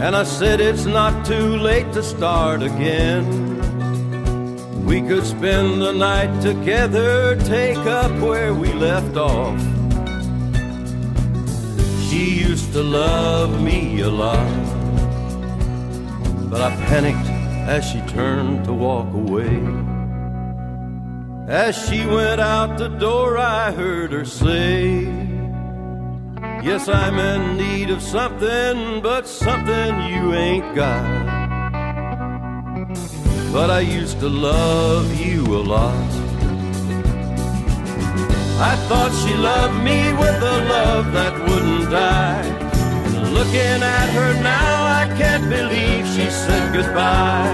And 0.00 0.16
I 0.16 0.24
said 0.24 0.60
it's 0.60 0.84
not 0.84 1.26
too 1.26 1.56
late 1.56 1.92
to 1.92 2.02
start 2.02 2.62
again. 2.62 3.24
We 4.84 5.00
could 5.00 5.24
spend 5.24 5.80
the 5.80 5.92
night 5.92 6.42
together, 6.42 7.36
take 7.36 7.78
up 7.78 8.12
where 8.20 8.52
we 8.54 8.72
left 8.72 9.16
off. 9.16 9.58
She 12.08 12.40
used 12.48 12.72
to 12.72 12.82
love 12.82 13.62
me 13.62 14.00
a 14.00 14.10
lot. 14.10 14.52
but 16.50 16.60
I 16.60 16.70
panicked 16.86 17.33
as 17.66 17.84
she 17.90 18.00
turned 18.02 18.64
to 18.64 18.72
walk 18.72 19.12
away. 19.14 19.58
As 21.48 21.76
she 21.88 22.04
went 22.06 22.40
out 22.40 22.78
the 22.78 22.88
door, 22.88 23.38
I 23.38 23.72
heard 23.72 24.12
her 24.12 24.24
say, 24.24 25.00
Yes, 26.62 26.88
I'm 26.88 27.18
in 27.18 27.56
need 27.58 27.90
of 27.90 28.00
something, 28.00 29.02
but 29.02 29.26
something 29.26 29.94
you 30.10 30.32
ain't 30.34 30.74
got. 30.74 31.34
But 33.52 33.70
I 33.70 33.80
used 33.80 34.20
to 34.20 34.28
love 34.28 35.20
you 35.20 35.44
a 35.44 35.62
lot. 35.62 36.10
I 38.60 38.76
thought 38.88 39.12
she 39.22 39.34
loved 39.34 39.84
me 39.84 40.12
with 40.14 40.42
a 40.42 40.58
love 40.68 41.12
that 41.12 41.38
wouldn't 41.48 41.90
die. 41.90 42.63
Looking 43.34 43.82
at 43.82 44.08
her 44.10 44.32
now, 44.42 44.84
I 45.00 45.04
can't 45.18 45.50
believe 45.50 46.06
she 46.14 46.30
said 46.30 46.72
goodbye. 46.72 47.52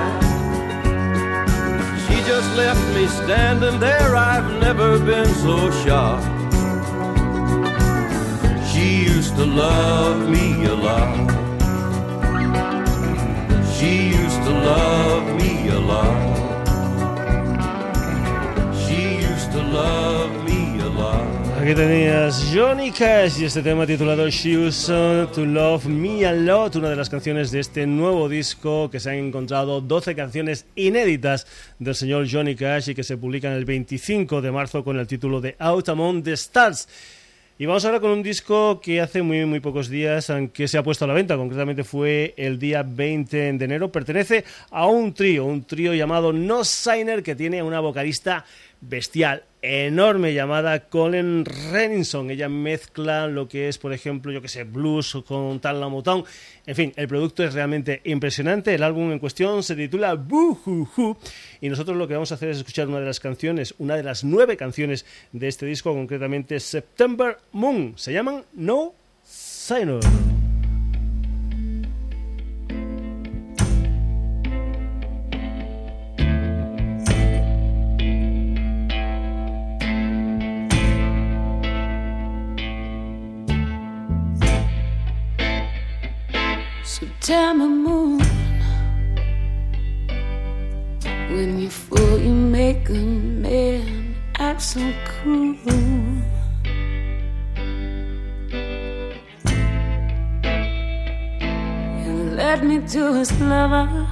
She 2.05 2.16
just 2.31 2.49
left 2.55 2.85
me 2.95 3.07
standing 3.07 3.81
there, 3.81 4.14
I've 4.14 4.61
never 4.61 4.99
been 4.99 5.33
so 5.47 5.71
shocked. 5.83 6.27
She 8.71 9.05
used 9.05 9.35
to 9.37 9.47
love 9.47 10.29
me 10.29 10.66
a 10.66 10.75
lot. 10.75 11.31
She 13.77 14.09
used 14.21 14.43
to 14.49 14.53
love 14.73 15.25
me 15.40 15.69
a 15.69 15.81
lot. 15.81 16.21
She 18.83 19.01
used 19.31 19.51
to 19.53 19.62
love 19.62 20.45
me 20.45 20.79
a 20.81 20.90
lot. 20.90 21.39
Aquí 21.61 21.75
tenías 21.75 22.51
Johnny 22.55 22.90
Cash 22.90 23.42
y 23.42 23.44
este 23.44 23.61
tema 23.61 23.87
titulado 23.87 24.27
She 24.31 24.57
Used 24.57 25.29
to 25.35 25.44
Love 25.44 25.85
Me 25.85 26.25
a 26.25 26.33
Lot, 26.33 26.77
una 26.77 26.88
de 26.88 26.96
las 26.96 27.11
canciones 27.11 27.51
de 27.51 27.61
este 27.61 27.87
nuevo 27.87 28.31
disco 28.31 28.88
que 28.90 28.99
se 28.99 29.11
han 29.11 29.16
encontrado 29.16 29.83
12 29.83 30.16
canciones 30.16 30.64
inéditas 30.75 31.46
del 31.79 31.94
señor 31.94 32.27
Johnny 32.31 32.57
Cash 32.57 32.88
y 32.88 32.94
que 32.94 33.05
se 33.05 33.18
publican 33.18 33.53
el 33.53 33.66
25 33.66 34.40
de 34.40 34.51
marzo 34.51 34.83
con 34.83 34.99
el 34.99 35.07
título 35.07 35.42
de 35.42 35.55
Out 35.59 35.90
Among 35.90 36.23
the 36.23 36.33
Stars. 36.33 36.88
Y 37.59 37.66
vamos 37.66 37.85
ahora 37.85 38.01
con 38.01 38.12
un 38.12 38.23
disco 38.23 38.81
que 38.81 39.03
hace 39.03 39.20
muy, 39.20 39.44
muy 39.44 39.61
pocos 39.61 39.90
días 39.90 40.33
que 40.55 40.66
se 40.66 40.79
ha 40.79 40.83
puesto 40.83 41.05
a 41.05 41.09
la 41.09 41.12
venta, 41.12 41.37
concretamente 41.37 41.85
fue 41.85 42.33
el 42.38 42.59
día 42.59 42.83
20 42.83 43.37
de 43.53 43.64
enero. 43.66 43.92
Pertenece 43.92 44.46
a 44.70 44.87
un 44.87 45.12
trío, 45.12 45.44
un 45.44 45.64
trío 45.64 45.92
llamado 45.92 46.33
No 46.33 46.64
Signer 46.64 47.23
que 47.23 47.35
tiene 47.35 47.62
una 47.62 47.81
vocalista 47.81 48.46
bestial, 48.81 49.42
enorme 49.62 50.35
llamada 50.35 50.88
Colin 50.88 51.44
Renninson. 51.44 52.31
Ella 52.31 52.49
mezcla 52.49 53.27
lo 53.27 53.49
que 53.49 53.68
es, 53.68 53.79
por 53.79 53.92
ejemplo, 53.92 54.33
yo 54.33 54.42
que 54.42 54.49
sé, 54.49 54.64
blues 54.64 55.18
con 55.27 55.61
tal 55.61 55.81
la 55.81 55.88
Motown. 55.88 56.25
En 56.66 56.77
fin, 56.77 56.92
el 56.96 57.09
producto 57.09 57.44
es 57.44 57.55
realmente 57.55 58.01
impresionante. 58.05 58.75
El 58.75 58.83
álbum 58.83 59.12
en 59.12 59.18
cuestión 59.18 59.62
se 59.62 59.77
titula 59.77 60.14
Boo 60.14 61.16
y 61.61 61.68
nosotros 61.68 61.96
lo 61.96 62.09
que 62.09 62.14
vamos 62.14 62.33
a 62.33 62.37
hacer 62.37 62.51
es 62.51 62.59
escuchar 62.59 62.88
una 62.88 63.01
de 63.01 63.07
las 63.07 63.20
canciones, 63.20 63.75
una 63.79 63.96
de 63.96 64.03
las 64.03 64.25
nueve 64.25 64.57
canciones 64.57 65.05
de 65.33 65.49
este 65.49 65.66
disco, 65.66 65.92
concretamente 65.92 66.61
September 66.61 67.38
Moon. 67.53 67.94
Se 67.96 68.12
llaman 68.12 68.44
No 68.55 68.94
Signer. 69.23 70.01
September 87.31 87.69
moon. 87.69 88.19
When 91.31 91.61
you're 91.61 91.71
full, 91.71 92.19
you 92.19 92.35
make 92.35 92.88
a 92.88 92.93
man 92.93 94.16
act 94.40 94.61
so 94.61 94.81
cool. 95.07 95.55
You 102.03 102.14
led 102.35 102.64
me 102.64 102.81
to 102.95 103.12
his 103.14 103.31
lover. 103.40 104.09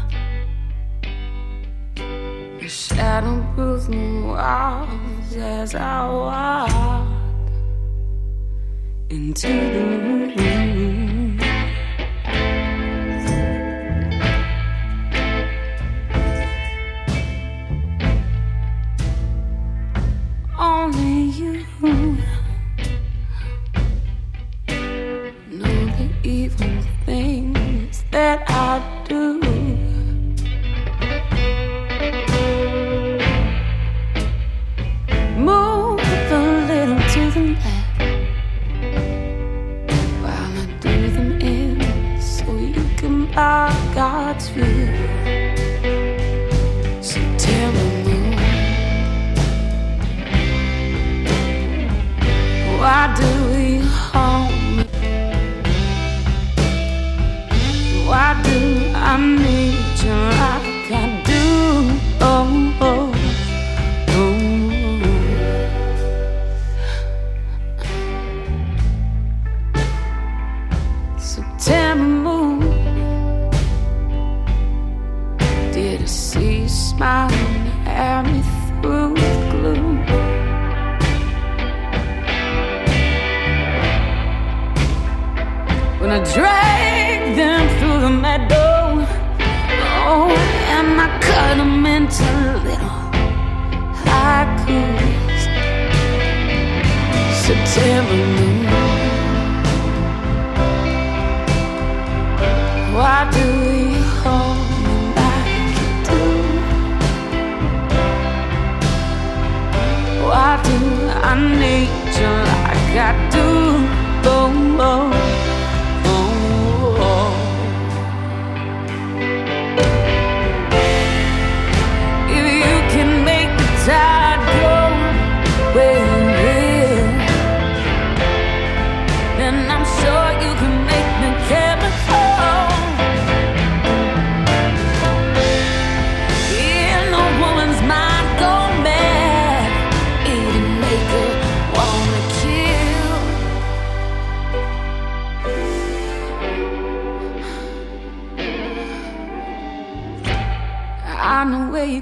The 1.96 2.68
shadow 2.68 3.44
proof 3.56 3.88
walls 3.88 5.34
as 5.34 5.74
I 5.74 6.06
walk 6.06 7.08
into 9.10 9.48
the 9.48 9.82
room. 9.90 11.17
Oh. 21.80 22.27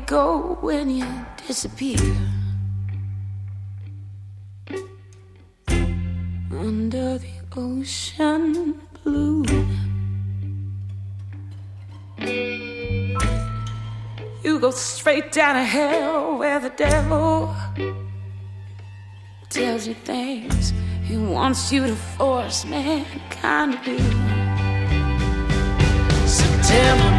Go 0.07 0.57
when 0.61 0.88
you 0.88 1.07
disappear. 1.47 1.99
Under 6.51 7.19
the 7.19 7.35
ocean 7.57 8.81
blue. 9.03 9.45
you 14.45 14.61
go 14.61 14.71
straight 14.71 15.33
down 15.33 15.57
to 15.57 15.64
hell 15.64 16.38
where 16.38 16.61
the 16.61 16.71
devil 16.71 17.55
tells 19.49 19.88
you 19.88 19.95
things 19.95 20.73
he 21.03 21.16
wants 21.16 21.73
you 21.73 21.87
to 21.87 21.97
force 21.97 22.64
mankind 22.64 23.73
to 23.73 23.97
do. 23.97 23.99
September 26.27 27.15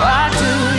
I 0.00 0.30
do. 0.38 0.77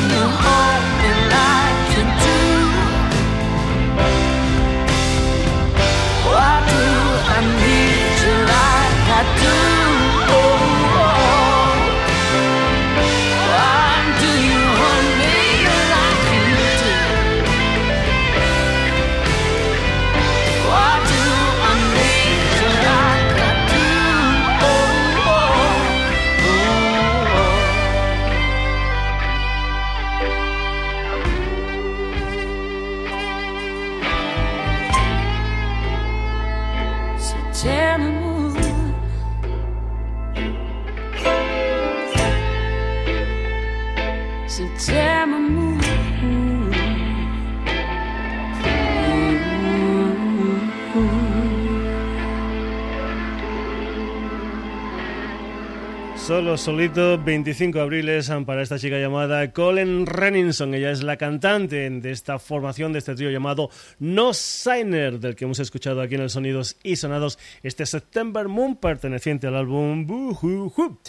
Solo, 56.30 56.58
solito, 56.58 57.18
25 57.18 57.80
abriles 57.80 58.32
para 58.46 58.62
esta 58.62 58.78
chica 58.78 59.00
llamada 59.00 59.52
Colin 59.52 60.06
Renninson. 60.06 60.76
Ella 60.76 60.92
es 60.92 61.02
la 61.02 61.18
cantante 61.18 61.90
de 61.90 62.12
esta 62.12 62.38
formación, 62.38 62.94
de 62.94 63.00
este 63.00 63.16
trío 63.16 63.32
llamado 63.32 63.72
No 63.98 64.36
Signer, 64.36 65.20
del 65.20 65.36
que 65.36 65.46
hemos 65.46 65.58
escuchado 65.58 66.02
aquí 66.02 66.14
en 66.14 66.22
el 66.22 66.30
Sonidos 66.30 66.78
y 66.84 66.98
Sonados 66.98 67.40
este 67.64 67.88
September 67.88 68.48
Moon, 68.48 68.76
perteneciente 68.76 69.48
al 69.48 69.56
álbum 69.56 70.06
Boo 70.06 71.00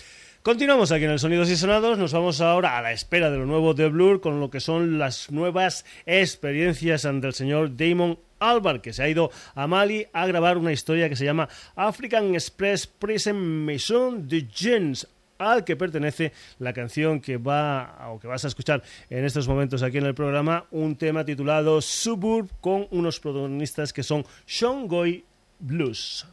Continuamos 0.42 0.90
aquí 0.90 1.04
en 1.04 1.10
el 1.10 1.18
Sonidos 1.18 1.50
y 1.50 1.56
Sonados, 1.56 1.98
nos 1.98 2.14
vamos 2.14 2.40
ahora 2.40 2.78
a 2.78 2.80
la 2.80 2.92
espera 2.92 3.30
de 3.30 3.36
lo 3.36 3.44
nuevo 3.44 3.74
de 3.74 3.90
Blur 3.90 4.22
con 4.22 4.40
lo 4.40 4.50
que 4.50 4.60
son 4.60 4.98
las 4.98 5.30
nuevas 5.30 5.84
experiencias 6.06 7.02
del 7.02 7.34
señor 7.34 7.76
Damon 7.76 8.18
Albarn, 8.38 8.80
que 8.80 8.94
se 8.94 9.02
ha 9.02 9.08
ido 9.10 9.30
a 9.54 9.66
Mali 9.66 10.06
a 10.14 10.26
grabar 10.26 10.56
una 10.56 10.72
historia 10.72 11.10
que 11.10 11.16
se 11.16 11.26
llama 11.26 11.50
African 11.76 12.32
Express 12.32 12.86
Prison 12.86 13.36
Maison 13.36 14.26
de 14.26 14.48
Gens 14.50 15.06
al 15.36 15.62
que 15.62 15.76
pertenece 15.76 16.32
la 16.58 16.72
canción 16.72 17.20
que 17.20 17.36
va 17.36 18.08
o 18.08 18.18
que 18.18 18.26
vas 18.26 18.42
a 18.46 18.48
escuchar 18.48 18.82
en 19.10 19.26
estos 19.26 19.46
momentos 19.46 19.82
aquí 19.82 19.98
en 19.98 20.06
el 20.06 20.14
programa, 20.14 20.64
un 20.70 20.96
tema 20.96 21.22
titulado 21.22 21.82
Suburb 21.82 22.48
con 22.62 22.88
unos 22.92 23.20
protagonistas 23.20 23.92
que 23.92 24.02
son 24.02 24.24
Sean 24.46 24.88
Goy 24.88 25.22
Blues. 25.58 26.26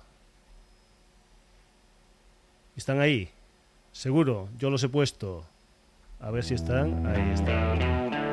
¿Están 2.78 3.02
ahí? 3.02 3.32
Seguro, 3.98 4.48
yo 4.60 4.70
los 4.70 4.84
he 4.84 4.90
puesto. 4.90 5.44
A 6.20 6.30
ver 6.30 6.44
si 6.44 6.54
están. 6.54 7.08
Ahí 7.08 7.32
están. 7.32 8.27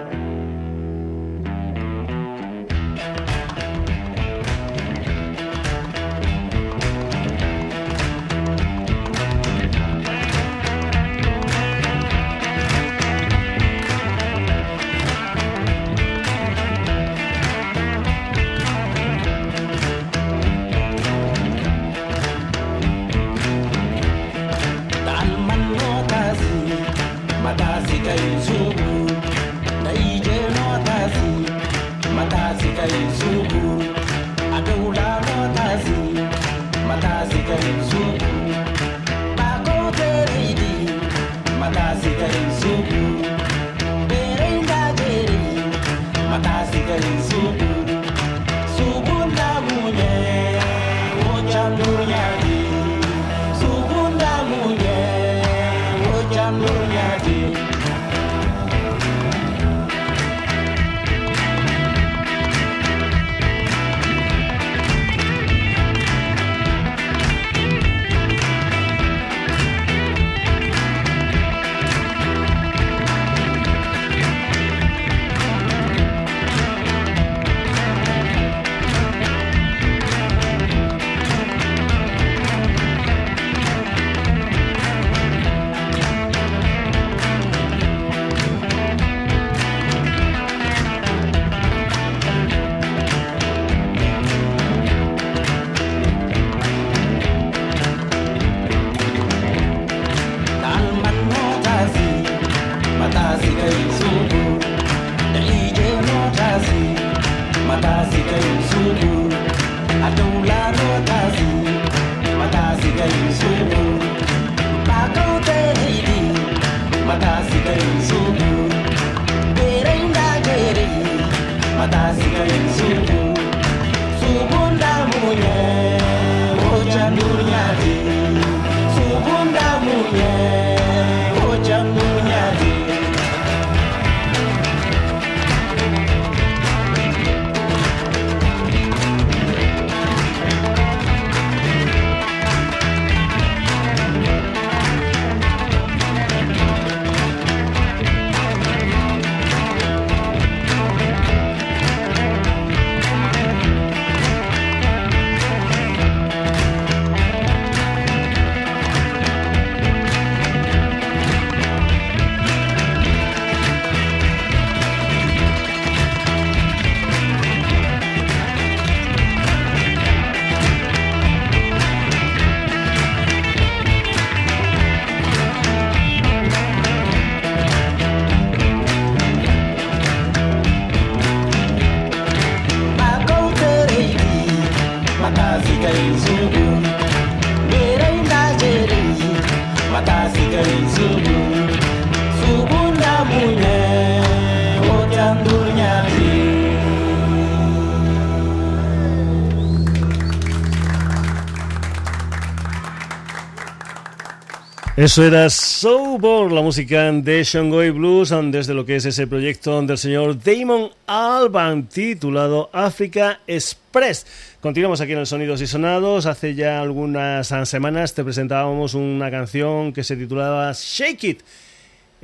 Eso 205.05 205.23
era 205.23 205.51
Sobor, 205.51 206.51
la 206.51 206.63
música 206.63 207.13
de 207.13 207.45
Shanghai 207.45 207.91
Blues, 207.91 208.33
desde 208.51 208.73
lo 208.73 208.87
que 208.87 208.97
es 208.97 209.05
ese 209.05 209.27
proyecto 209.27 209.83
del 209.83 209.99
señor 209.99 210.43
Damon 210.43 210.93
Alban, 211.07 211.87
titulado 211.89 212.71
Africa 212.73 213.41
Express. 213.47 214.27
Continuamos 214.63 215.03
aquí 215.03 215.13
en 215.13 215.19
el 215.19 215.27
Sonidos 215.27 215.61
y 215.61 215.67
Sonados. 215.67 216.25
Hace 216.25 216.55
ya 216.55 216.81
algunas 216.81 217.53
semanas 217.69 218.15
te 218.15 218.25
presentábamos 218.25 218.95
una 218.95 219.31
canción 219.31 219.93
que 219.93 220.03
se 220.03 220.17
titulaba 220.17 220.73
Shake 220.73 221.25
It 221.25 221.43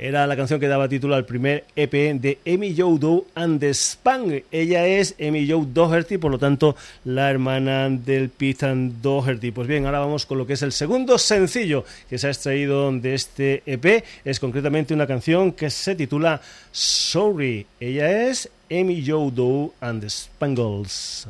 era 0.01 0.25
la 0.25 0.35
canción 0.35 0.59
que 0.59 0.67
daba 0.67 0.89
título 0.89 1.13
al 1.13 1.25
primer 1.25 1.65
EP 1.75 1.91
de 2.19 2.39
Amy 2.47 2.73
Joe 2.75 2.97
Doe 2.97 3.25
and 3.35 3.59
the 3.59 3.71
Spang. 3.71 4.41
Ella 4.51 4.87
es 4.87 5.13
Amy 5.21 5.47
Joe 5.47 5.67
Doherty, 5.71 6.17
por 6.17 6.31
lo 6.31 6.39
tanto, 6.39 6.75
la 7.05 7.29
hermana 7.29 7.87
del 7.87 8.29
Pete 8.29 8.65
Doherty. 8.99 9.51
Pues 9.51 9.67
bien, 9.67 9.85
ahora 9.85 9.99
vamos 9.99 10.25
con 10.25 10.39
lo 10.39 10.47
que 10.47 10.53
es 10.53 10.63
el 10.63 10.71
segundo 10.71 11.19
sencillo 11.19 11.85
que 12.09 12.17
se 12.17 12.25
ha 12.25 12.31
extraído 12.31 12.91
de 12.91 13.13
este 13.13 13.61
EP. 13.67 14.03
Es 14.25 14.39
concretamente 14.39 14.95
una 14.95 15.05
canción 15.05 15.51
que 15.51 15.69
se 15.69 15.93
titula 15.93 16.41
Sorry. 16.71 17.67
Ella 17.79 18.27
es 18.27 18.49
Amy 18.71 19.03
Joe 19.05 19.29
Doe 19.31 19.71
and 19.81 20.01
the 20.01 20.09
Spangles. 20.09 21.27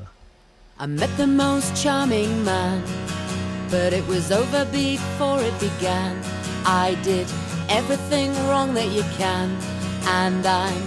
I 0.80 0.88
met 0.88 1.09
the 1.17 1.28
most 1.28 1.76
charming 1.76 2.43
man, 2.45 2.82
but 3.69 3.91
it 3.91 4.07
was 4.07 4.32
over 4.32 4.63
before 4.72 5.43
it 5.43 5.53
began. 5.59 6.15
Everything 7.72 8.34
wrong 8.47 8.74
that 8.74 8.89
you 8.91 9.03
can, 9.17 9.49
and 10.05 10.45
I'm 10.45 10.86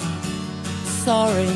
sorry. 1.04 1.52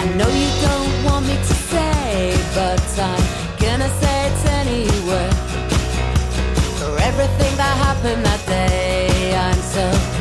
I 0.00 0.04
know 0.18 0.30
you 0.42 0.50
don't 0.68 0.94
want 1.04 1.26
me 1.26 1.36
to 1.36 1.54
say, 1.70 2.36
but 2.58 2.82
I'm 3.10 3.24
gonna 3.64 3.90
say 4.00 4.18
it 4.28 4.40
anyway. 4.60 5.30
For 6.78 6.92
everything 7.10 7.52
that 7.56 7.74
happened 7.86 8.24
that 8.26 8.42
day 8.46 8.83
myself 9.74 10.13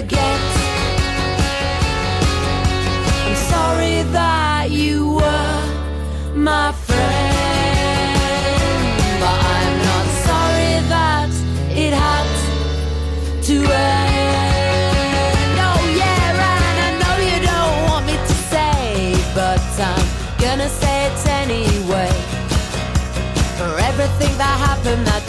forget 0.00 0.40
I'm 3.24 3.36
sorry 3.52 3.98
that 4.12 4.68
you 4.70 5.14
were 5.20 5.60
my 6.34 6.68
friend, 6.86 8.16
but 9.22 9.38
I'm 9.56 9.76
not 9.90 10.06
sorry 10.28 10.74
that 10.94 11.30
it 11.84 11.92
had 12.04 12.28
to 13.48 13.56
end. 13.56 14.36
Oh 15.68 15.80
yeah, 16.02 16.28
and 16.52 16.78
I 16.86 16.90
know 17.00 17.16
you 17.30 17.38
don't 17.52 17.78
want 17.88 18.04
me 18.04 18.16
to 18.30 18.36
say, 18.52 19.16
but 19.34 19.64
I'm 19.90 20.06
gonna 20.44 20.68
say 20.68 20.96
it 21.08 21.18
anyway. 21.42 22.12
For 23.56 23.72
everything 23.90 24.32
that 24.42 24.56
happened 24.68 25.06
that 25.06 25.25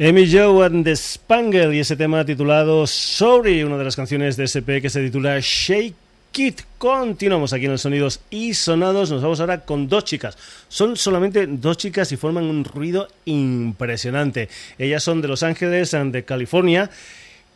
Amy 0.00 0.30
Joe 0.30 0.64
and 0.64 0.84
the 0.84 0.94
Spangle 0.94 1.74
y 1.74 1.80
ese 1.80 1.96
tema 1.96 2.24
titulado 2.24 2.86
Sorry, 2.86 3.64
una 3.64 3.76
de 3.76 3.82
las 3.82 3.96
canciones 3.96 4.36
de 4.36 4.44
SP 4.46 4.78
que 4.80 4.90
se 4.90 5.02
titula 5.02 5.40
Shake 5.40 5.96
It. 6.36 6.60
Continuamos 6.78 7.52
aquí 7.52 7.64
en 7.64 7.72
los 7.72 7.80
sonidos 7.80 8.20
y 8.30 8.54
sonados. 8.54 9.10
Nos 9.10 9.22
vamos 9.22 9.40
ahora 9.40 9.62
con 9.62 9.88
dos 9.88 10.04
chicas. 10.04 10.38
Son 10.68 10.96
solamente 10.96 11.48
dos 11.48 11.78
chicas 11.78 12.12
y 12.12 12.16
forman 12.16 12.44
un 12.44 12.62
ruido 12.62 13.08
impresionante. 13.24 14.48
Ellas 14.78 15.02
son 15.02 15.20
de 15.20 15.26
Los 15.26 15.42
Ángeles, 15.42 15.90
de 15.90 16.24
California 16.24 16.90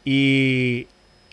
y 0.05 0.89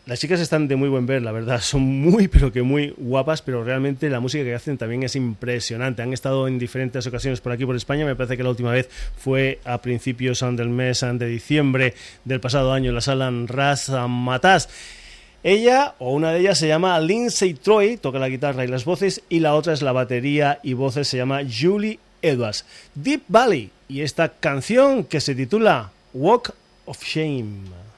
las 0.09 0.19
chicas 0.19 0.39
están 0.39 0.67
de 0.67 0.75
muy 0.75 0.89
buen 0.89 1.05
ver, 1.05 1.21
la 1.21 1.31
verdad. 1.31 1.61
Son 1.61 1.83
muy, 1.83 2.27
pero 2.27 2.51
que 2.51 2.63
muy 2.63 2.95
guapas, 2.97 3.43
pero 3.43 3.63
realmente 3.63 4.09
la 4.09 4.19
música 4.19 4.43
que 4.43 4.55
hacen 4.55 4.75
también 4.75 5.03
es 5.03 5.15
impresionante. 5.15 6.01
Han 6.01 6.13
estado 6.13 6.47
en 6.47 6.57
diferentes 6.57 7.05
ocasiones 7.05 7.41
por 7.41 7.51
aquí, 7.51 7.63
por 7.63 7.75
España. 7.75 8.07
Me 8.07 8.15
parece 8.15 8.35
que 8.35 8.41
la 8.41 8.49
última 8.49 8.71
vez 8.71 8.89
fue 9.17 9.59
a 9.65 9.77
principios 9.83 10.39
del 10.39 10.69
mes 10.69 11.01
de 11.01 11.27
diciembre 11.27 11.93
del 12.25 12.39
pasado 12.39 12.73
año 12.73 12.89
en 12.89 12.95
la 12.95 13.01
sala 13.01 13.31
Ras 13.45 13.91
Matas. 14.09 14.67
Ella 15.43 15.93
o 15.99 16.11
una 16.11 16.31
de 16.31 16.39
ellas 16.39 16.57
se 16.57 16.67
llama 16.67 16.99
Lindsay 16.99 17.53
Troy, 17.53 17.97
toca 17.97 18.17
la 18.17 18.29
guitarra 18.29 18.65
y 18.65 18.67
las 18.67 18.85
voces, 18.85 19.21
y 19.29 19.41
la 19.41 19.53
otra 19.53 19.73
es 19.73 19.83
la 19.83 19.91
batería 19.91 20.59
y 20.63 20.73
voces, 20.73 21.07
se 21.07 21.17
llama 21.17 21.41
Julie 21.47 21.99
Edwards. 22.23 22.65
Deep 22.95 23.21
Valley 23.27 23.69
y 23.87 24.01
esta 24.01 24.29
canción 24.29 25.03
que 25.03 25.21
se 25.21 25.35
titula 25.35 25.91
Walk 26.13 26.55
of 26.85 27.03
Shame. 27.03 27.88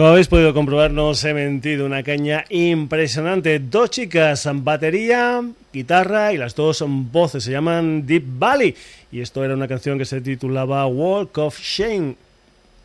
Como 0.00 0.12
habéis 0.12 0.28
podido 0.28 0.54
comprobar, 0.54 0.90
no 0.90 1.08
os 1.08 1.22
he 1.24 1.34
mentido, 1.34 1.84
una 1.84 2.02
caña 2.02 2.46
impresionante. 2.48 3.58
Dos 3.58 3.90
chicas, 3.90 4.48
batería, 4.50 5.44
guitarra 5.70 6.32
y 6.32 6.38
las 6.38 6.54
dos 6.54 6.78
son 6.78 7.12
voces, 7.12 7.44
se 7.44 7.50
llaman 7.52 8.06
Deep 8.06 8.24
Valley. 8.38 8.74
Y 9.12 9.20
esto 9.20 9.44
era 9.44 9.52
una 9.52 9.68
canción 9.68 9.98
que 9.98 10.06
se 10.06 10.22
titulaba 10.22 10.86
Walk 10.86 11.36
of 11.36 11.60
Shame. 11.60 12.14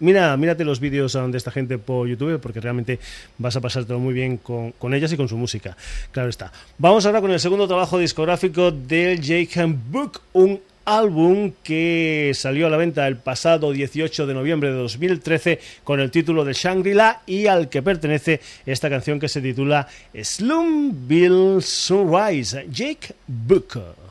Mira, 0.01 0.35
mírate 0.35 0.65
los 0.65 0.81
vídeos 0.81 1.13
de 1.13 1.37
esta 1.37 1.51
gente 1.51 1.77
por 1.77 2.05
YouTube 2.05 2.37
porque 2.41 2.59
realmente 2.59 2.99
vas 3.37 3.55
a 3.55 3.61
pasártelo 3.61 3.97
muy 3.97 4.13
bien 4.13 4.35
con, 4.35 4.73
con, 4.73 4.93
ellas 4.93 5.13
y 5.13 5.15
con 5.15 5.29
su 5.29 5.37
música. 5.37 5.77
Claro 6.11 6.27
está. 6.27 6.51
Vamos 6.77 7.05
ahora 7.05 7.21
con 7.21 7.31
el 7.31 7.39
segundo 7.39 7.65
trabajo 7.65 7.97
discográfico 7.97 8.71
del 8.71 9.21
Jake 9.21 9.73
Book, 9.89 10.19
un 10.33 10.59
álbum 10.85 11.51
que 11.63 12.31
salió 12.33 12.67
a 12.67 12.69
la 12.69 12.77
venta 12.77 13.07
el 13.07 13.17
pasado 13.17 13.71
18 13.71 14.27
de 14.27 14.33
noviembre 14.33 14.71
de 14.71 14.77
2013 14.77 15.59
con 15.83 15.99
el 15.99 16.11
título 16.11 16.45
de 16.45 16.53
Shangri-La 16.53 17.21
y 17.25 17.47
al 17.47 17.69
que 17.69 17.81
pertenece 17.81 18.39
esta 18.65 18.89
canción 18.89 19.19
que 19.19 19.27
se 19.27 19.41
titula 19.41 19.87
Slumville 20.13 21.61
Sunrise, 21.61 22.67
Jake 22.69 23.15
Booker. 23.27 24.05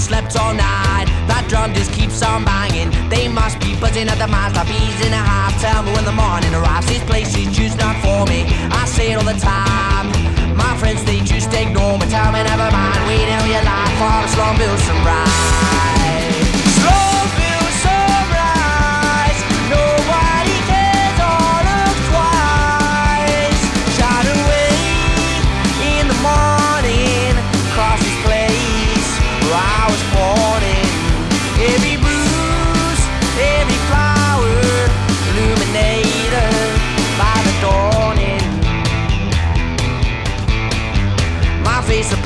Slept 0.00 0.36
all 0.36 0.54
night. 0.54 1.06
That 1.26 1.46
drum 1.48 1.74
just 1.74 1.92
keeps 1.92 2.22
on 2.22 2.44
banging. 2.44 2.90
They 3.08 3.28
must 3.28 3.60
be 3.60 3.74
buzzing 3.76 4.08
at 4.08 4.18
the 4.18 4.28
mouth 4.28 4.54
like 4.54 4.68
bees 4.68 4.98
in 5.04 5.12
a 5.12 5.22
hive. 5.22 5.54
Tell 5.60 5.82
me 5.82 5.92
when 5.92 6.04
the 6.04 6.16
morning 6.16 6.54
arrives. 6.54 6.86
This 6.86 7.02
place 7.04 7.34
is 7.36 7.50
just 7.54 7.78
not 7.78 7.96
for 8.00 8.24
me. 8.26 8.46
I 8.70 8.86
say 8.86 9.12
it 9.12 9.16
all 9.18 9.26
the 9.26 9.38
time. 9.38 10.08
My 10.56 10.76
friends, 10.78 11.04
they 11.04 11.20
just 11.20 11.52
ignore 11.52 11.98
me. 11.98 12.06
Tell 12.06 12.30
me 12.32 12.42
never 12.42 12.70
mind. 12.70 13.00
Waiting 13.06 13.34
on 13.34 13.48
your 13.50 13.64
life 13.66 13.94
for 13.98 14.16
the 14.22 14.28
Slumville 14.32 14.78
sunrise. 14.86 15.87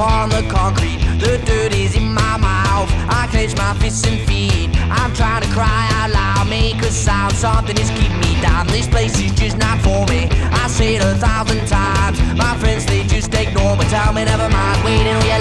Upon 0.02 0.28
the 0.30 0.42
concrete. 0.50 0.98
The 1.22 1.38
dirt 1.46 1.72
is 1.72 1.94
in 1.94 2.12
my 2.12 2.36
mouth. 2.36 2.90
I 3.08 3.28
clench 3.30 3.56
my 3.56 3.72
fists 3.74 4.04
and 4.06 4.18
feet. 4.26 4.70
I'm 4.90 5.14
trying 5.14 5.42
to 5.42 5.50
cry 5.50 5.82
out 5.98 6.10
loud, 6.10 6.48
make 6.50 6.82
a 6.82 6.90
sound. 6.90 7.34
Something 7.34 7.78
is 7.78 7.90
keeping 7.90 8.20
me 8.20 8.40
down. 8.42 8.66
This 8.66 8.88
place 8.88 9.14
is 9.20 9.32
just 9.32 9.56
not 9.58 9.78
for 9.80 10.04
me. 10.12 10.28
I 10.50 10.66
say 10.68 10.96
it 10.96 11.02
a 11.02 11.14
thousand 11.14 11.66
times. 11.68 12.18
My 12.34 12.56
friends, 12.58 12.84
they 12.86 13.04
just 13.04 13.32
ignore 13.34 13.76
me. 13.76 13.84
Tell 13.94 14.12
me 14.12 14.24
never 14.24 14.48
mind. 14.48 14.84
Waiting 14.84 15.14
all 15.14 15.31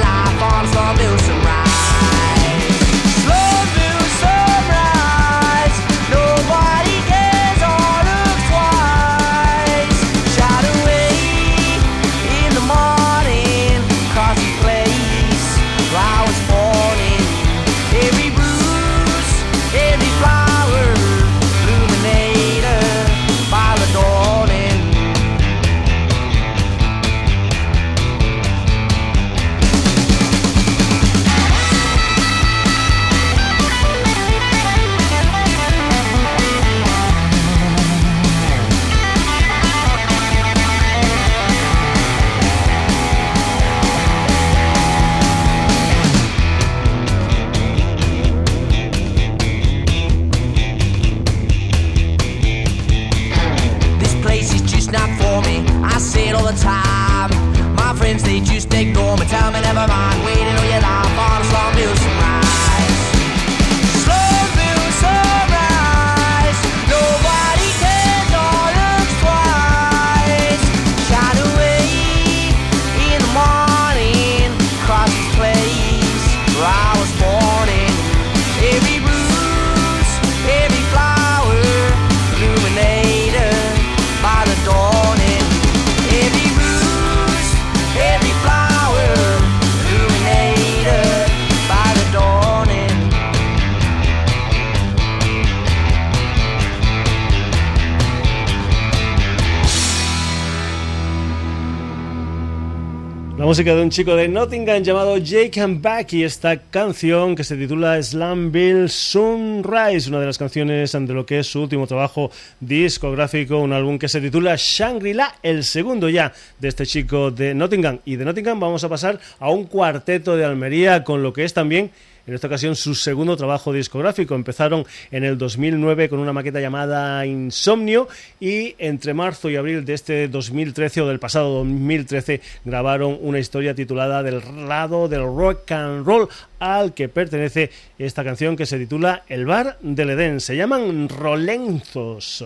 de 103.64 103.82
un 103.84 103.92
chico 103.92 104.16
de 104.16 104.28
Nottingham 104.28 104.82
llamado 104.82 105.18
Jake 105.18 105.62
and 105.62 105.84
Back 105.84 106.14
y 106.14 106.24
esta 106.24 106.58
canción 106.58 107.36
que 107.36 107.44
se 107.44 107.56
titula 107.56 108.02
Slumville 108.02 108.90
Sunrise, 108.90 110.10
una 110.10 110.20
de 110.20 110.26
las 110.26 110.40
canciones 110.40 110.94
de 110.94 111.14
lo 111.14 111.28
que 111.28 111.38
es 111.38 111.48
su 111.48 111.62
último 111.62 111.86
trabajo 111.86 112.32
discográfico, 112.60 113.60
un 113.60 113.72
álbum 113.72 114.00
que 114.00 114.10
se 114.10 114.20
titula 114.20 114.56
Shangri-La, 114.58 115.36
el 115.44 115.64
segundo 115.64 116.10
ya 116.10 116.34
de 116.58 116.70
este 116.70 116.88
chico 116.88 117.30
de 117.30 117.54
Nottingham. 117.54 118.00
Y 118.04 118.16
de 118.16 118.26
Nottingham 118.26 118.60
vamos 118.60 118.84
a 118.84 118.90
pasar 118.90 119.20
a 119.40 119.52
un 119.52 119.66
cuarteto 119.66 120.36
de 120.36 120.44
Almería 120.44 121.04
con 121.04 121.22
lo 121.22 121.32
que 121.32 121.44
es 121.44 121.54
también 121.54 121.92
en 122.32 122.36
esta 122.36 122.48
ocasión 122.48 122.78
su 122.78 122.96
segundo 122.96 123.36
trabajo 123.36 123.74
discográfico. 123.74 124.36
Empezaron 124.36 124.86
en 125.12 125.26
el 125.26 125.38
2009 125.38 126.08
con 126.08 126.20
una 126.20 126.32
maqueta 126.32 126.62
llamada 126.62 127.26
Insomnio 127.26 128.08
y 128.40 128.74
entre 128.78 129.14
marzo 129.14 129.50
y 129.50 129.58
abril 129.58 129.84
de 129.84 129.94
este 129.94 130.30
2013 130.30 131.02
o 131.02 131.08
del 131.10 131.20
pasado 131.20 131.56
2013 131.56 132.40
grabaron 132.64 133.18
una 133.20 133.38
historia 133.38 133.76
titulada 133.76 134.24
Del 134.24 134.42
lado 134.66 135.10
del 135.10 135.24
rock 135.24 135.70
and 135.74 136.06
roll 136.06 136.30
al 136.60 136.94
que 136.94 137.10
pertenece 137.10 137.70
esta 138.00 138.24
canción 138.24 138.56
que 138.56 138.66
se 138.66 138.80
titula 138.80 139.24
El 139.28 139.46
bar 139.46 139.78
del 139.82 140.12
Edén. 140.12 140.40
Se 140.40 140.56
llaman 140.56 141.10
Rolenzos. 141.10 142.46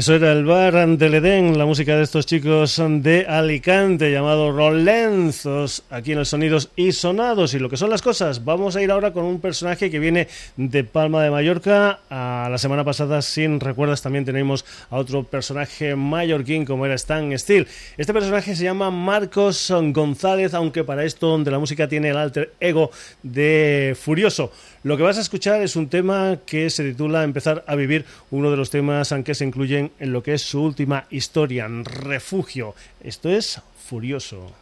Eso 0.00 0.14
era 0.14 0.32
el 0.32 0.46
bar 0.46 0.88
del 0.96 1.16
Edén, 1.16 1.58
la 1.58 1.66
música 1.66 1.94
de 1.94 2.04
estos 2.04 2.24
chicos 2.24 2.82
de 2.82 3.26
Alicante 3.28 4.10
llamado 4.10 4.50
Rolenzos, 4.50 5.82
aquí 5.90 6.12
en 6.12 6.20
el 6.20 6.24
Sonidos 6.24 6.70
y 6.74 6.92
Sonados. 6.92 7.52
Y 7.52 7.58
lo 7.58 7.68
que 7.68 7.76
son 7.76 7.90
las 7.90 8.00
cosas, 8.00 8.42
vamos 8.42 8.76
a 8.76 8.82
ir 8.82 8.90
ahora 8.90 9.12
con 9.12 9.26
un 9.26 9.42
personaje 9.42 9.90
que 9.90 9.98
viene 9.98 10.26
de 10.56 10.84
Palma 10.84 11.22
de 11.22 11.30
Mallorca. 11.30 12.00
La 12.08 12.56
semana 12.56 12.82
pasada, 12.82 13.20
sin 13.20 13.60
recuerdas, 13.60 14.00
también 14.00 14.24
tenemos 14.24 14.64
a 14.88 14.96
otro 14.96 15.22
personaje 15.22 15.94
mallorquín 15.94 16.64
como 16.64 16.86
era 16.86 16.94
Stan 16.94 17.38
Steele. 17.38 17.66
Este 17.98 18.14
personaje 18.14 18.56
se 18.56 18.64
llama 18.64 18.90
Marcos 18.90 19.70
González, 19.70 20.54
aunque 20.54 20.82
para 20.82 21.04
esto 21.04 21.26
donde 21.26 21.50
la 21.50 21.58
música 21.58 21.88
tiene 21.88 22.08
el 22.08 22.16
alter 22.16 22.54
ego 22.58 22.90
de 23.22 23.94
Furioso. 24.00 24.50
Lo 24.82 24.96
que 24.96 25.02
vas 25.02 25.18
a 25.18 25.20
escuchar 25.20 25.60
es 25.60 25.76
un 25.76 25.90
tema 25.90 26.38
que 26.46 26.70
se 26.70 26.82
titula 26.82 27.22
Empezar 27.22 27.64
a 27.66 27.74
vivir, 27.74 28.06
uno 28.30 28.50
de 28.50 28.56
los 28.56 28.70
temas 28.70 29.14
que 29.24 29.34
se 29.34 29.44
incluyen 29.44 29.92
en 29.98 30.12
lo 30.12 30.22
que 30.22 30.32
es 30.32 30.42
su 30.42 30.62
última 30.62 31.04
historia, 31.10 31.68
Refugio. 31.68 32.74
Esto 33.02 33.28
es 33.28 33.60
Furioso. 33.86 34.54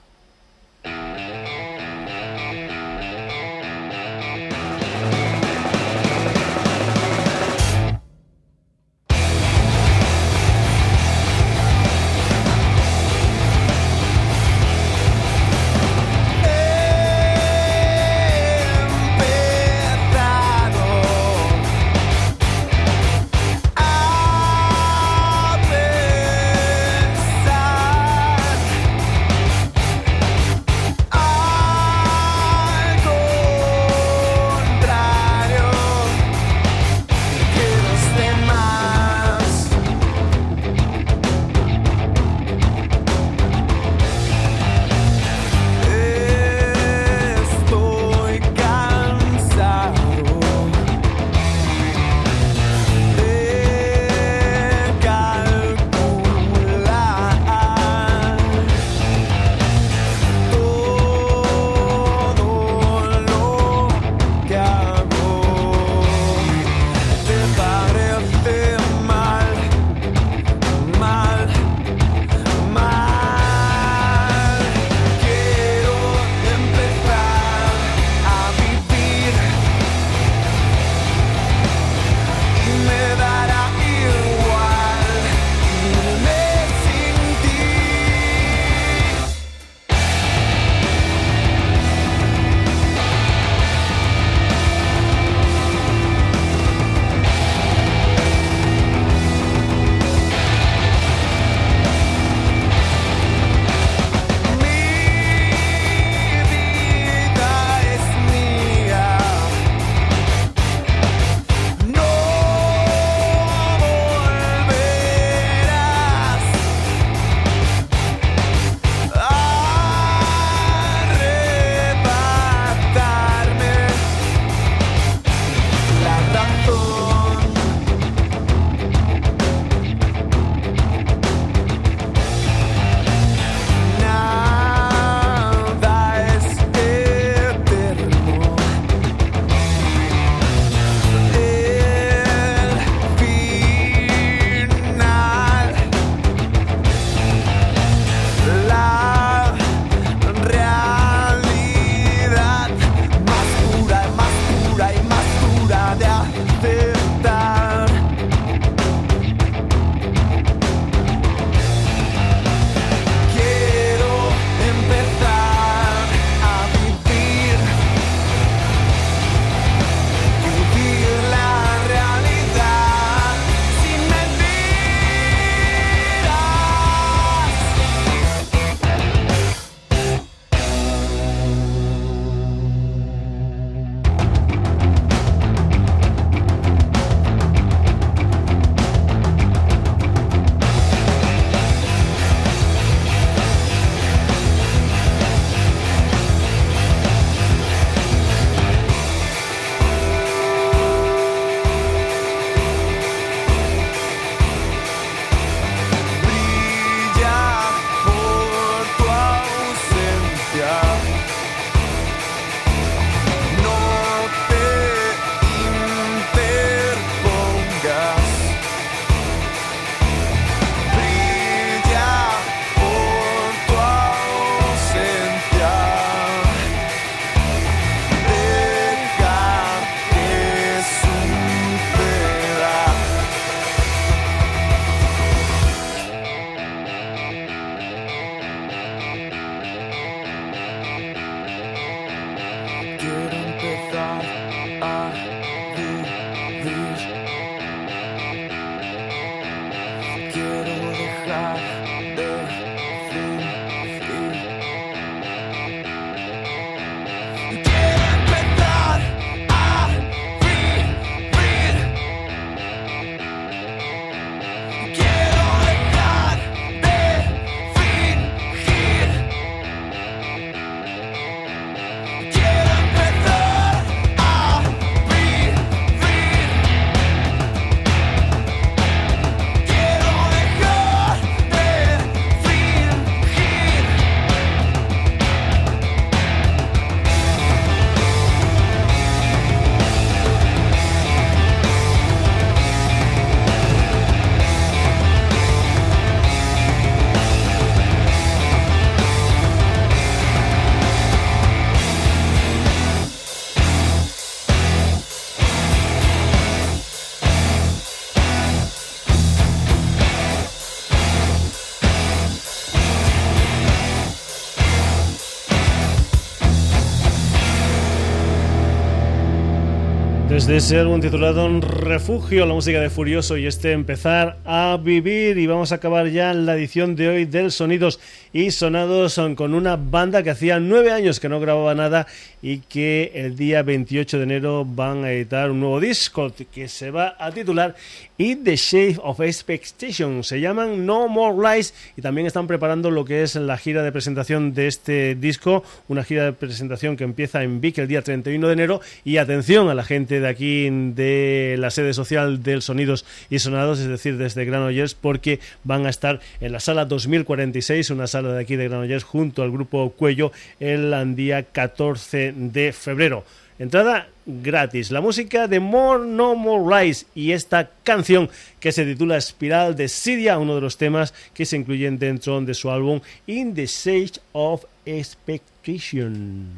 Desde 320.49 320.57
ese 320.57 320.79
álbum 320.79 320.99
titulado 321.03 321.47
Refugio, 321.61 322.47
la 322.47 322.55
música 322.55 322.81
de 322.81 322.89
Furioso 322.89 323.37
y 323.37 323.47
este 323.47 323.73
empezar 323.73 324.39
a 324.47 324.79
vivir. 324.83 325.37
Y 325.37 325.47
vamos 325.47 325.73
a 325.73 325.75
acabar 325.75 326.09
ya 326.09 326.33
la 326.33 326.57
edición 326.57 326.97
de 326.97 327.07
hoy 327.07 327.25
del 327.27 327.53
Sonidos 327.53 328.01
y 328.33 328.51
Sonados 328.51 329.21
con 329.37 329.53
una 329.53 329.77
banda 329.77 330.23
que 330.23 330.31
hacía 330.31 330.59
nueve 330.59 330.91
años 330.91 331.21
que 331.21 331.29
no 331.29 331.39
grababa 331.39 331.75
nada 331.75 332.07
y 332.43 332.59
que 332.59 333.13
el 333.15 333.37
día 333.37 333.63
28 333.63 334.19
de 334.19 334.23
enero 334.23 334.65
van 334.65 335.05
a 335.05 335.13
editar 335.13 335.51
un 335.51 335.61
nuevo 335.61 335.81
disco 335.81 336.33
que 336.53 336.69
se 336.69 336.91
va 336.91 337.17
a 337.19 337.31
titular 337.33 337.75
In 338.17 338.45
the 338.45 338.57
Shape 338.57 338.99
of 339.03 339.21
Expectation. 339.21 340.25
Se 340.25 340.41
llaman 340.41 340.87
No 340.87 341.09
More 341.09 341.57
Lies 341.57 341.75
y 341.97 342.03
también 342.03 342.27
están 342.27 342.47
preparando 342.47 342.91
lo 342.91 343.05
que 343.05 343.23
es 343.23 343.35
la 343.35 343.57
gira 343.57 343.83
de 343.83 343.93
presentación 343.93 344.55
de 344.55 344.67
este 344.67 345.15
disco, 345.15 345.65
una 345.89 346.05
gira 346.05 346.25
de 346.25 346.33
presentación 346.33 346.97
que 346.97 347.05
empieza 347.05 347.43
en 347.43 347.61
Vic 347.61 347.79
el 347.79 347.89
día 347.89 348.03
31 348.03 348.47
de 348.47 348.53
enero 348.53 348.81
y 349.05 349.19
atención 349.19 349.69
a 349.69 349.75
la 349.75 349.85
gente 349.85 350.21
de 350.21 350.29
aquí 350.29 350.69
de 350.71 351.57
la 351.59 351.71
sede 351.71 351.95
social 351.95 352.43
del 352.43 352.63
Sonidos 352.63 353.05
y 353.31 353.39
Sonados, 353.39 353.81
es 353.81 353.89
decir, 353.89 354.17
desde 354.17 354.45
Granollers, 354.45 354.95
porque 354.95 355.41
van 355.65 355.87
a 355.87 355.91
estar 355.91 356.21
en 356.41 356.53
la 356.53 356.61
sala 356.61 356.85
2046, 356.85 357.91
una 357.91 358.07
sala 358.07 358.33
de 358.33 358.43
aquí 358.43 358.57
de 358.57 358.69
Granollers, 358.69 359.05
junto 359.05 359.43
al 359.43 359.51
grupo 359.51 359.91
Cuello, 359.91 360.33
el 360.61 361.15
día 361.15 361.45
14 361.45 362.28
de 362.35 362.73
febrero. 362.73 363.25
Entrada 363.59 364.09
gratis. 364.25 364.91
La 364.93 365.01
música 365.01 365.49
de 365.49 365.59
More 365.59 366.07
No 366.07 366.37
More 366.37 366.85
Rise 366.87 367.07
y 367.15 367.33
esta 367.33 367.71
canción 367.83 368.31
que 368.61 368.71
se 368.71 368.85
titula 368.85 369.17
Espiral 369.17 369.75
de 369.75 369.89
Siria, 369.89 370.39
uno 370.39 370.55
de 370.55 370.61
los 370.61 370.77
temas 370.77 371.13
que 371.35 371.45
se 371.45 371.57
incluyen 371.57 371.99
dentro 371.99 372.41
de 372.41 372.55
su 372.55 372.71
álbum 372.71 373.01
In 373.27 373.55
the 373.55 373.67
Sage 373.67 374.21
of 374.33 374.65
Expectation. 374.87 376.57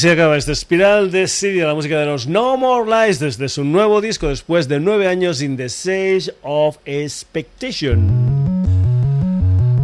Así 0.00 0.08
acaba 0.08 0.38
esta 0.38 0.52
espiral 0.52 1.10
de 1.10 1.28
Siria, 1.28 1.66
la 1.66 1.74
música 1.74 1.98
de 1.98 2.06
los 2.06 2.26
No 2.26 2.56
More 2.56 2.88
Lies 2.88 3.18
desde 3.18 3.50
su 3.50 3.64
nuevo 3.64 4.00
disco 4.00 4.28
después 4.28 4.66
de 4.66 4.80
nueve 4.80 5.06
años 5.06 5.42
in 5.42 5.58
the 5.58 5.68
Sage 5.68 6.32
of 6.40 6.78
Expectation. 6.86 8.08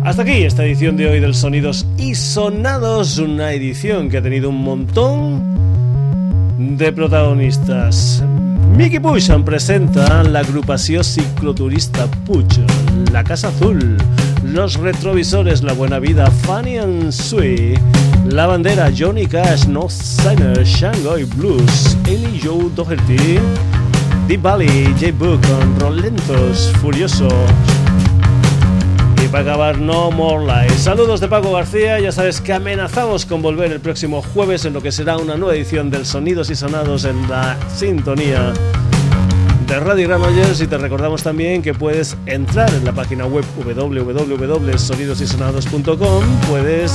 Hasta 0.04 0.22
aquí 0.22 0.44
esta 0.44 0.64
edición 0.64 0.96
de 0.96 1.06
hoy 1.06 1.20
del 1.20 1.34
Sonidos 1.34 1.86
y 1.98 2.14
Sonados, 2.14 3.18
una 3.18 3.52
edición 3.52 4.08
que 4.08 4.16
ha 4.16 4.22
tenido 4.22 4.48
un 4.48 4.62
montón 4.62 5.44
de 6.78 6.90
protagonistas. 6.94 8.24
Mickey 8.74 9.00
Push 9.00 9.30
presenta 9.44 10.22
la 10.22 10.38
agrupación 10.38 11.04
cicloturista 11.04 12.06
Puch, 12.24 12.56
La 13.12 13.22
Casa 13.22 13.48
Azul, 13.48 13.98
Los 14.52 14.76
Retrovisores, 14.76 15.62
La 15.62 15.72
Buena 15.72 15.98
Vida, 15.98 16.30
Funny 16.30 16.78
and 16.78 17.12
Sweet, 17.12 17.78
La 18.26 18.46
Bandera, 18.46 18.90
Johnny 18.96 19.26
Cash, 19.26 19.66
No 19.66 19.88
Signer, 19.88 20.64
Shanghai 20.64 21.24
Blues, 21.24 21.96
Ellie 22.06 22.40
Joe 22.42 22.70
Doherty, 22.74 23.38
Deep 24.28 24.42
Valley, 24.42 24.94
J-Book, 25.00 25.40
Rolentos, 25.78 26.72
Furioso, 26.80 27.28
y 29.24 29.28
para 29.28 29.42
acabar, 29.42 29.78
No 29.78 30.10
More 30.10 30.44
Lies. 30.44 30.80
Saludos 30.82 31.20
de 31.20 31.28
Paco 31.28 31.52
García. 31.52 31.98
Ya 31.98 32.12
sabes 32.12 32.40
que 32.40 32.52
amenazamos 32.52 33.26
con 33.26 33.42
volver 33.42 33.72
el 33.72 33.80
próximo 33.80 34.22
jueves 34.22 34.64
en 34.64 34.72
lo 34.72 34.82
que 34.82 34.92
será 34.92 35.16
una 35.16 35.36
nueva 35.36 35.54
edición 35.54 35.90
del 35.90 36.06
Sonidos 36.06 36.50
y 36.50 36.54
Sonados 36.54 37.04
en 37.04 37.28
la 37.28 37.56
sintonía 37.74 38.52
de 39.66 39.80
Radio 39.80 40.06
Granollers 40.08 40.60
y 40.60 40.66
te 40.66 40.76
recordamos 40.78 41.22
también 41.22 41.60
que 41.62 41.74
puedes 41.74 42.16
entrar 42.26 42.72
en 42.72 42.84
la 42.84 42.92
página 42.92 43.26
web 43.26 43.44
www.sonidosysonados.com, 43.56 46.24
puedes 46.48 46.92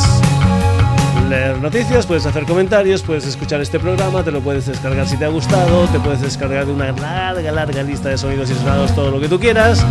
leer 1.30 1.59
noticias, 1.59 2.05
puedes 2.05 2.26
hacer 2.26 2.45
comentarios, 2.45 3.03
puedes 3.03 3.26
escuchar 3.26 3.59
este 3.61 3.80
programa, 3.80 4.24
te 4.24 4.32
lo 4.32 4.41
puedes 4.41 4.65
descargar 4.67 5.07
si 5.07 5.17
te 5.17 5.26
ha 5.26 5.30
gustado, 5.30 5.86
te 5.88 5.99
puedes 5.99 6.22
descargar 6.22 6.65
de 6.65 6.74
una 6.74 6.93
larga, 6.93 7.51
larga 7.51 7.84
lista 7.84 8.09
de 8.09 8.17
sonidos 8.17 8.49
y 8.49 8.55
sonados 8.55 8.95
todo 8.95 9.11
lo 9.11 9.19
que 9.19 9.28
tú 9.28 9.39
quieras 9.39 9.86